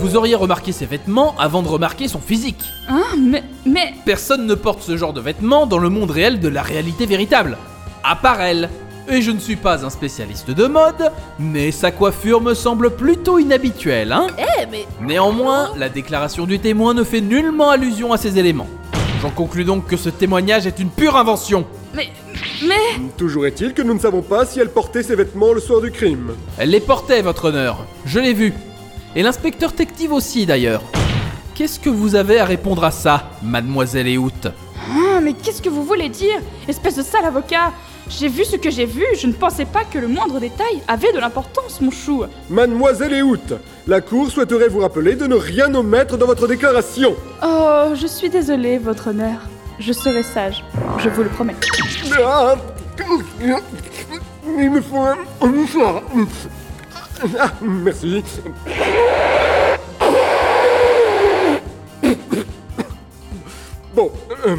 vous 0.00 0.16
auriez 0.16 0.34
remarqué 0.34 0.72
ses 0.72 0.86
vêtements 0.86 1.34
avant 1.38 1.62
de 1.62 1.68
remarquer 1.68 2.08
son 2.08 2.20
physique. 2.20 2.64
Hein 2.88 3.02
Mais. 3.18 3.44
Mais. 3.64 3.94
Personne 4.04 4.46
ne 4.46 4.54
porte 4.54 4.82
ce 4.82 4.96
genre 4.96 5.12
de 5.12 5.20
vêtements 5.20 5.66
dans 5.66 5.78
le 5.78 5.88
monde 5.88 6.10
réel 6.10 6.40
de 6.40 6.48
la 6.48 6.62
réalité 6.62 7.06
véritable. 7.06 7.56
À 8.04 8.16
part 8.16 8.40
elle. 8.40 8.68
Et 9.08 9.22
je 9.22 9.32
ne 9.32 9.40
suis 9.40 9.56
pas 9.56 9.84
un 9.84 9.90
spécialiste 9.90 10.50
de 10.52 10.66
mode, 10.66 11.10
mais 11.40 11.72
sa 11.72 11.90
coiffure 11.90 12.40
me 12.40 12.54
semble 12.54 12.94
plutôt 12.94 13.38
inhabituelle, 13.38 14.12
hein 14.12 14.28
Eh, 14.38 14.66
mais. 14.70 14.86
Néanmoins, 15.00 15.70
la 15.76 15.88
déclaration 15.88 16.46
du 16.46 16.60
témoin 16.60 16.94
ne 16.94 17.02
fait 17.02 17.20
nullement 17.20 17.70
allusion 17.70 18.12
à 18.12 18.18
ces 18.18 18.38
éléments. 18.38 18.68
J'en 19.22 19.30
conclus 19.30 19.64
donc 19.64 19.86
que 19.86 19.98
ce 19.98 20.08
témoignage 20.08 20.66
est 20.66 20.78
une 20.78 20.88
pure 20.88 21.16
invention. 21.16 21.66
Mais. 21.94 22.08
Mais. 22.66 23.00
Toujours 23.18 23.46
est-il 23.46 23.74
que 23.74 23.82
nous 23.82 23.92
ne 23.92 23.98
savons 23.98 24.22
pas 24.22 24.46
si 24.46 24.60
elle 24.60 24.70
portait 24.70 25.02
ses 25.02 25.14
vêtements 25.14 25.52
le 25.52 25.60
soir 25.60 25.82
du 25.82 25.90
crime. 25.90 26.32
Elle 26.56 26.70
les 26.70 26.80
portait, 26.80 27.20
votre 27.20 27.46
honneur. 27.46 27.84
Je 28.06 28.18
l'ai 28.18 28.32
vu. 28.32 28.54
Et 29.14 29.22
l'inspecteur 29.22 29.74
Tective 29.74 30.12
aussi, 30.12 30.46
d'ailleurs. 30.46 30.82
Qu'est-ce 31.54 31.78
que 31.78 31.90
vous 31.90 32.14
avez 32.14 32.38
à 32.38 32.46
répondre 32.46 32.82
à 32.82 32.90
ça, 32.90 33.30
mademoiselle 33.42 34.08
Eout? 34.08 34.46
Ah, 34.46 35.20
mais 35.20 35.34
qu'est-ce 35.34 35.60
que 35.60 35.68
vous 35.68 35.84
voulez 35.84 36.08
dire? 36.08 36.40
Espèce 36.66 36.96
de 36.96 37.02
sale 37.02 37.26
avocat 37.26 37.72
J'ai 38.10 38.26
vu 38.28 38.44
ce 38.44 38.56
que 38.56 38.70
j'ai 38.70 38.86
vu, 38.86 39.04
je 39.16 39.28
ne 39.28 39.32
pensais 39.32 39.64
pas 39.64 39.84
que 39.84 39.96
le 39.98 40.08
moindre 40.08 40.40
détail 40.40 40.82
avait 40.88 41.12
de 41.12 41.18
l'importance, 41.20 41.80
mon 41.80 41.92
chou. 41.92 42.24
Mademoiselle 42.50 43.12
Eout, 43.14 43.54
la 43.86 44.00
cour 44.00 44.28
souhaiterait 44.30 44.68
vous 44.68 44.80
rappeler 44.80 45.14
de 45.14 45.26
ne 45.28 45.36
rien 45.36 45.72
omettre 45.76 46.18
dans 46.18 46.26
votre 46.26 46.48
déclaration. 46.48 47.14
Oh, 47.42 47.92
je 47.94 48.08
suis 48.08 48.28
désolée, 48.28 48.78
votre 48.78 49.10
honneur. 49.10 49.38
Je 49.78 49.92
serai 49.92 50.24
sage, 50.24 50.64
je 50.98 51.08
vous 51.08 51.22
le 51.22 51.28
promets. 51.28 51.54
Ah, 52.22 52.56
il 54.58 54.70
me 54.70 54.80
faut 54.80 54.98
un 54.98 55.16
un 55.40 55.46
mouchoir. 55.46 56.02
Ah, 57.38 57.52
merci. 57.62 58.24
Bon, 63.94 64.10
euh, 64.46 64.56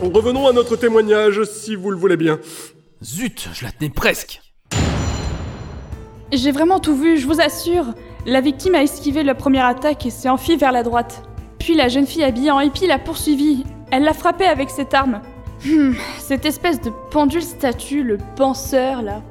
revenons 0.00 0.46
à 0.46 0.52
notre 0.52 0.76
témoignage, 0.76 1.42
si 1.44 1.74
vous 1.74 1.90
le 1.90 1.96
voulez 1.96 2.16
bien. 2.16 2.38
Zut, 3.02 3.48
je 3.52 3.64
la 3.64 3.70
tenais 3.70 3.90
presque. 3.90 4.40
J'ai 6.32 6.52
vraiment 6.52 6.80
tout 6.80 6.96
vu, 6.96 7.18
je 7.18 7.26
vous 7.26 7.40
assure. 7.40 7.86
La 8.26 8.40
victime 8.40 8.74
a 8.74 8.82
esquivé 8.82 9.22
la 9.22 9.34
première 9.34 9.66
attaque 9.66 10.06
et 10.06 10.10
s'est 10.10 10.28
enfuie 10.28 10.56
vers 10.56 10.72
la 10.72 10.82
droite. 10.82 11.22
Puis 11.58 11.74
la 11.74 11.88
jeune 11.88 12.06
fille 12.06 12.24
habillée 12.24 12.50
en 12.50 12.60
hippie 12.60 12.86
l'a 12.86 12.98
poursuivie. 12.98 13.64
Elle 13.90 14.04
l'a 14.04 14.14
frappée 14.14 14.46
avec 14.46 14.70
cette 14.70 14.94
arme. 14.94 15.20
Hmm, 15.64 15.92
cette 16.18 16.44
espèce 16.44 16.80
de 16.80 16.90
pendule 17.10 17.42
statue, 17.42 18.02
le 18.02 18.18
penseur 18.36 19.02
là. 19.02 19.22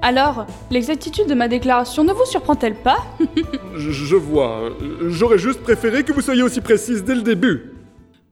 Alors, 0.00 0.46
l'exactitude 0.70 1.26
de 1.26 1.34
ma 1.34 1.48
déclaration 1.48 2.04
ne 2.04 2.12
vous 2.12 2.24
surprend-elle 2.24 2.76
pas? 2.76 2.98
Je, 3.76 3.90
je 3.90 4.16
vois. 4.16 4.70
J'aurais 5.08 5.38
juste 5.38 5.60
préféré 5.60 6.04
que 6.04 6.12
vous 6.12 6.20
soyez 6.20 6.42
aussi 6.42 6.60
précise 6.60 7.04
dès 7.04 7.14
le 7.14 7.22
début. 7.22 7.77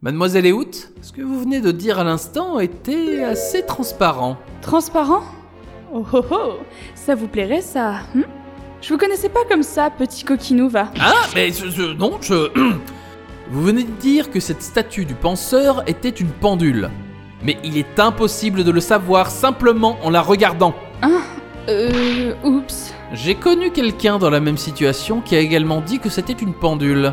Mademoiselle 0.07 0.47
Eout, 0.47 0.93
ce 1.03 1.11
que 1.11 1.21
vous 1.21 1.41
venez 1.41 1.61
de 1.61 1.73
dire 1.73 1.99
à 1.99 2.05
l'instant 2.05 2.61
était 2.61 3.25
assez 3.25 3.67
transparent. 3.67 4.37
Transparent? 4.63 5.25
Oh 5.93 6.05
oh 6.13 6.25
oh 6.31 6.53
Ça 6.95 7.17
vous 7.17 7.27
plairait 7.27 7.61
ça 7.61 7.95
hmm? 8.15 8.23
Je 8.81 8.93
vous 8.95 8.99
connaissais 9.01 9.29
pas 9.29 9.41
comme 9.51 9.65
ça, 9.65 9.91
petit 9.91 10.23
coquinou 10.23 10.69
va. 10.69 10.93
Ah, 11.01 11.13
mais 11.35 11.51
je, 11.51 11.69
je- 11.71 11.93
non, 11.93 12.19
je... 12.21 12.53
Vous 13.51 13.63
venez 13.65 13.83
de 13.83 13.91
dire 14.01 14.31
que 14.31 14.39
cette 14.39 14.63
statue 14.63 15.07
du 15.07 15.15
penseur 15.15 15.83
était 15.89 16.11
une 16.11 16.31
pendule. 16.31 16.89
Mais 17.43 17.57
il 17.65 17.77
est 17.77 17.99
impossible 17.99 18.63
de 18.63 18.71
le 18.71 18.81
savoir 18.81 19.29
simplement 19.29 19.99
en 20.05 20.11
la 20.11 20.23
regardant. 20.23 20.77
Hein? 21.03 21.21
Euh... 21.69 22.33
Oups. 22.45 22.95
J'ai 23.13 23.35
connu 23.35 23.73
quelqu'un 23.73 24.21
dans 24.21 24.31
la 24.31 24.39
même 24.39 24.57
situation 24.57 25.21
qui 25.21 25.35
a 25.35 25.41
également 25.41 25.81
dit 25.81 25.99
que 25.99 26.11
c'était 26.11 26.33
une 26.33 26.55
pendule. 26.55 27.13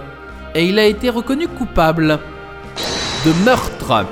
Et 0.54 0.68
il 0.68 0.78
a 0.78 0.86
été 0.86 1.10
reconnu 1.10 1.48
coupable 1.48 2.20
de 3.26 3.32
meurtre. 3.46 4.06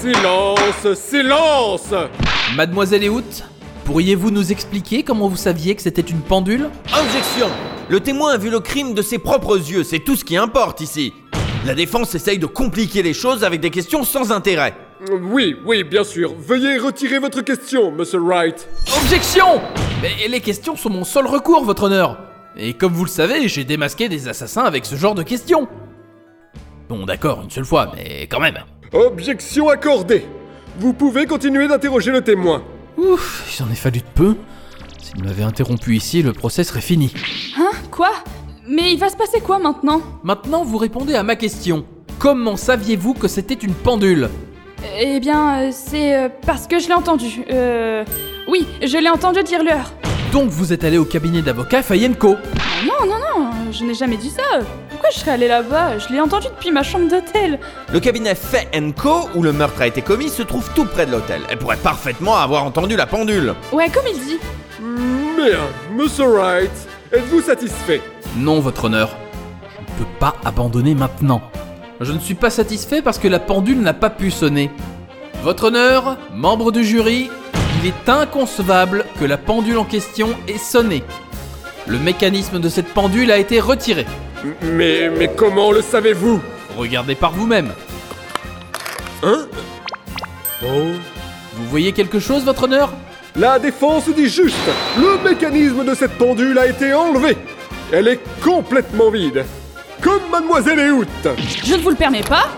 Silence, 0.00 0.94
silence 0.94 1.94
Mademoiselle 2.56 3.04
Eout, 3.04 3.44
pourriez-vous 3.84 4.30
nous 4.30 4.50
expliquer 4.50 5.04
comment 5.04 5.28
vous 5.28 5.36
saviez 5.36 5.76
que 5.76 5.82
c'était 5.82 6.02
une 6.02 6.20
pendule? 6.20 6.68
Objection 6.86 7.48
Le 7.88 8.00
témoin 8.00 8.32
a 8.32 8.36
vu 8.36 8.50
le 8.50 8.58
crime 8.58 8.94
de 8.94 9.02
ses 9.02 9.18
propres 9.18 9.58
yeux, 9.58 9.84
c'est 9.84 10.00
tout 10.00 10.16
ce 10.16 10.24
qui 10.24 10.36
importe 10.36 10.80
ici. 10.80 11.12
La 11.64 11.74
défense 11.74 12.14
essaye 12.14 12.38
de 12.38 12.46
compliquer 12.46 13.02
les 13.02 13.14
choses 13.14 13.44
avec 13.44 13.60
des 13.60 13.70
questions 13.70 14.02
sans 14.02 14.32
intérêt. 14.32 14.74
Oui, 15.22 15.56
oui, 15.64 15.84
bien 15.84 16.04
sûr. 16.04 16.34
Veuillez 16.38 16.78
retirer 16.78 17.18
votre 17.18 17.42
question, 17.42 17.92
Monsieur 17.92 18.20
Wright. 18.20 18.68
Objection 19.02 19.60
Mais 20.02 20.28
les 20.28 20.40
questions 20.40 20.76
sont 20.76 20.90
mon 20.90 21.04
seul 21.04 21.26
recours, 21.26 21.64
votre 21.64 21.84
honneur. 21.84 22.18
Et 22.56 22.74
comme 22.74 22.92
vous 22.92 23.04
le 23.04 23.10
savez, 23.10 23.48
j'ai 23.48 23.64
démasqué 23.64 24.08
des 24.08 24.28
assassins 24.28 24.64
avec 24.64 24.84
ce 24.84 24.96
genre 24.96 25.14
de 25.14 25.22
questions. 25.22 25.68
Bon, 26.88 27.04
d'accord, 27.06 27.40
une 27.42 27.50
seule 27.50 27.64
fois, 27.64 27.92
mais 27.94 28.22
quand 28.30 28.40
même. 28.40 28.58
Objection 28.92 29.68
accordée. 29.68 30.24
Vous 30.78 30.92
pouvez 30.92 31.26
continuer 31.26 31.66
d'interroger 31.68 32.10
le 32.10 32.22
témoin. 32.22 32.62
Ouf, 32.96 33.44
il 33.48 33.52
s'en 33.52 33.70
est 33.70 33.76
fallu 33.76 34.00
de 34.00 34.04
peu. 34.14 34.36
S'il 35.02 35.24
m'avait 35.24 35.42
interrompu 35.42 35.96
ici, 35.96 36.22
le 36.22 36.32
procès 36.32 36.64
serait 36.64 36.80
fini. 36.80 37.12
Hein 37.58 37.70
Quoi? 37.90 38.10
Mais 38.68 38.92
il 38.92 38.98
va 38.98 39.08
se 39.08 39.16
passer 39.16 39.40
quoi 39.40 39.58
maintenant? 39.58 40.00
Maintenant, 40.22 40.64
vous 40.64 40.78
répondez 40.78 41.14
à 41.14 41.22
ma 41.22 41.36
question. 41.36 41.84
Comment 42.18 42.56
saviez-vous 42.56 43.14
que 43.14 43.28
c'était 43.28 43.54
une 43.54 43.74
pendule? 43.74 44.28
Eh 44.98 45.20
bien, 45.20 45.62
euh, 45.62 45.70
c'est 45.72 46.14
euh, 46.16 46.28
parce 46.46 46.66
que 46.66 46.78
je 46.78 46.88
l'ai 46.88 46.94
entendu. 46.94 47.42
Euh. 47.50 48.04
Oui, 48.48 48.66
je 48.82 48.96
l'ai 48.98 49.08
entendu 49.08 49.42
dire 49.42 49.62
l'heure. 49.64 49.92
Donc 50.32 50.48
vous 50.50 50.72
êtes 50.72 50.84
allé 50.84 50.98
au 50.98 51.04
cabinet 51.04 51.42
d'avocat 51.42 51.82
Fayenko? 51.82 52.36
Ah 52.36 52.60
Non, 52.86 53.06
non, 53.06 53.18
non, 53.18 53.50
je 53.74 53.84
n'ai 53.84 53.94
jamais 53.94 54.16
dit 54.16 54.30
ça. 54.30 54.42
Pourquoi 54.88 55.10
je 55.10 55.18
serais 55.18 55.32
allé 55.32 55.48
là-bas? 55.48 55.98
Je 55.98 56.12
l'ai 56.12 56.20
entendu 56.20 56.46
depuis 56.46 56.70
ma 56.70 56.82
chambre 56.82 57.08
d'hôtel. 57.08 57.58
Le 57.92 58.00
cabinet 58.00 58.34
Fay 58.34 58.68
Co, 58.96 59.28
où 59.34 59.42
le 59.42 59.52
meurtre 59.52 59.82
a 59.82 59.86
été 59.86 60.00
commis, 60.00 60.28
se 60.28 60.42
trouve 60.42 60.68
tout 60.74 60.84
près 60.84 61.06
de 61.06 61.12
l'hôtel. 61.12 61.42
Elle 61.48 61.58
pourrait 61.58 61.76
parfaitement 61.76 62.36
avoir 62.36 62.64
entendu 62.64 62.96
la 62.96 63.06
pendule. 63.06 63.54
Ouais, 63.72 63.88
comme 63.88 64.04
il 64.06 64.18
dit. 64.18 64.38
Bien, 65.36 65.58
Monsieur 65.92 66.26
Wright, 66.26 66.70
êtes-vous 67.12 67.42
satisfait? 67.42 68.00
Non, 68.36 68.60
votre 68.60 68.84
honneur. 68.84 69.16
Je 69.88 69.92
ne 69.92 69.98
peux 69.98 70.18
pas 70.18 70.36
abandonner 70.44 70.94
maintenant. 70.94 71.42
Je 72.00 72.12
ne 72.12 72.18
suis 72.18 72.34
pas 72.34 72.50
satisfait 72.50 73.02
parce 73.02 73.18
que 73.18 73.28
la 73.28 73.38
pendule 73.38 73.80
n'a 73.80 73.94
pas 73.94 74.10
pu 74.10 74.30
sonner. 74.30 74.70
Votre 75.42 75.64
honneur, 75.64 76.16
membre 76.32 76.72
du 76.72 76.84
jury, 76.84 77.30
il 77.82 77.88
est 77.88 78.08
inconcevable 78.08 79.04
que 79.20 79.24
la 79.24 79.36
pendule 79.36 79.78
en 79.78 79.84
question 79.84 80.28
ait 80.48 80.58
sonné. 80.58 81.02
Le 81.86 81.98
mécanisme 81.98 82.60
de 82.60 82.68
cette 82.68 82.88
pendule 82.88 83.30
a 83.30 83.38
été 83.38 83.60
retiré. 83.60 84.06
Mais, 84.62 85.10
mais 85.10 85.28
comment 85.28 85.70
le 85.70 85.82
savez-vous? 85.82 86.40
Regardez 86.76 87.14
par 87.14 87.32
vous-même. 87.32 87.72
Hein? 89.22 89.46
Oh. 90.64 90.66
Vous 91.54 91.68
voyez 91.68 91.92
quelque 91.92 92.20
chose, 92.20 92.44
votre 92.44 92.64
honneur? 92.64 92.92
La 93.36 93.58
défense 93.58 94.08
dit 94.08 94.28
juste. 94.28 94.56
Le 94.96 95.22
mécanisme 95.28 95.84
de 95.84 95.94
cette 95.94 96.12
pendule 96.12 96.58
a 96.58 96.66
été 96.66 96.94
enlevé. 96.94 97.36
Elle 97.92 98.08
est 98.08 98.20
complètement 98.42 99.10
vide. 99.10 99.44
Comme 100.00 100.22
Mademoiselle 100.30 100.78
Eout 100.90 101.06
Je 101.64 101.74
ne 101.74 101.80
vous 101.80 101.90
le 101.90 101.96
permets 101.96 102.22
pas. 102.22 102.48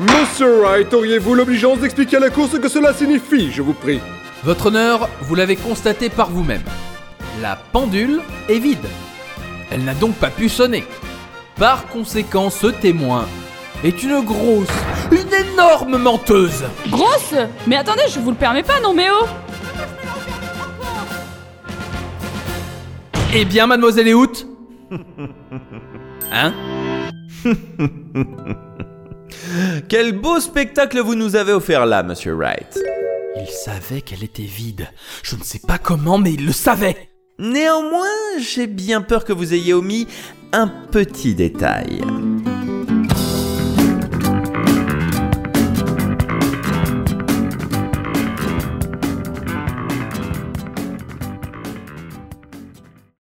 Monsieur 0.00 0.60
Wright, 0.60 0.92
auriez-vous 0.92 1.34
l'obligeance 1.34 1.78
d'expliquer 1.78 2.16
à 2.16 2.20
la 2.20 2.30
cour 2.30 2.48
ce 2.50 2.56
que 2.56 2.68
cela 2.68 2.92
signifie, 2.92 3.52
je 3.52 3.62
vous 3.62 3.74
prie? 3.74 4.00
Votre 4.42 4.66
honneur, 4.66 5.08
vous 5.22 5.34
l'avez 5.34 5.56
constaté 5.56 6.08
par 6.08 6.30
vous-même. 6.30 6.62
La 7.40 7.56
pendule 7.56 8.20
est 8.48 8.58
vide. 8.58 8.86
Elle 9.70 9.84
n'a 9.84 9.94
donc 9.94 10.14
pas 10.16 10.30
pu 10.30 10.48
sonner. 10.48 10.84
Par 11.56 11.86
conséquent, 11.88 12.50
ce 12.50 12.68
témoin 12.68 13.26
est 13.82 14.02
une 14.02 14.20
grosse, 14.20 14.68
une 15.10 15.32
énorme 15.52 15.98
menteuse. 15.98 16.64
Grosse? 16.88 17.34
Mais 17.66 17.76
attendez, 17.76 18.02
je 18.08 18.18
vous 18.20 18.30
le 18.30 18.36
permets 18.36 18.62
pas, 18.62 18.80
non 18.80 18.94
mais 18.94 19.08
oh 19.10 19.26
Eh 23.34 23.44
bien, 23.44 23.66
mademoiselle 23.66 24.08
Eout 24.08 24.46
Hein? 26.32 26.54
Quel 29.88 30.12
beau 30.12 30.40
spectacle 30.40 31.00
vous 31.00 31.14
nous 31.14 31.36
avez 31.36 31.52
offert 31.52 31.84
là, 31.84 32.02
monsieur 32.02 32.34
Wright. 32.34 32.78
Il 33.36 33.48
savait 33.48 34.00
qu'elle 34.00 34.22
était 34.24 34.42
vide. 34.42 34.88
Je 35.22 35.36
ne 35.36 35.42
sais 35.42 35.60
pas 35.66 35.78
comment, 35.78 36.18
mais 36.18 36.32
il 36.32 36.46
le 36.46 36.52
savait. 36.52 37.10
Néanmoins, 37.38 38.38
j'ai 38.38 38.68
bien 38.68 39.00
peur 39.00 39.24
que 39.24 39.32
vous 39.32 39.54
ayez 39.54 39.74
omis 39.74 40.06
un 40.52 40.68
petit 40.68 41.34
détail. 41.34 42.00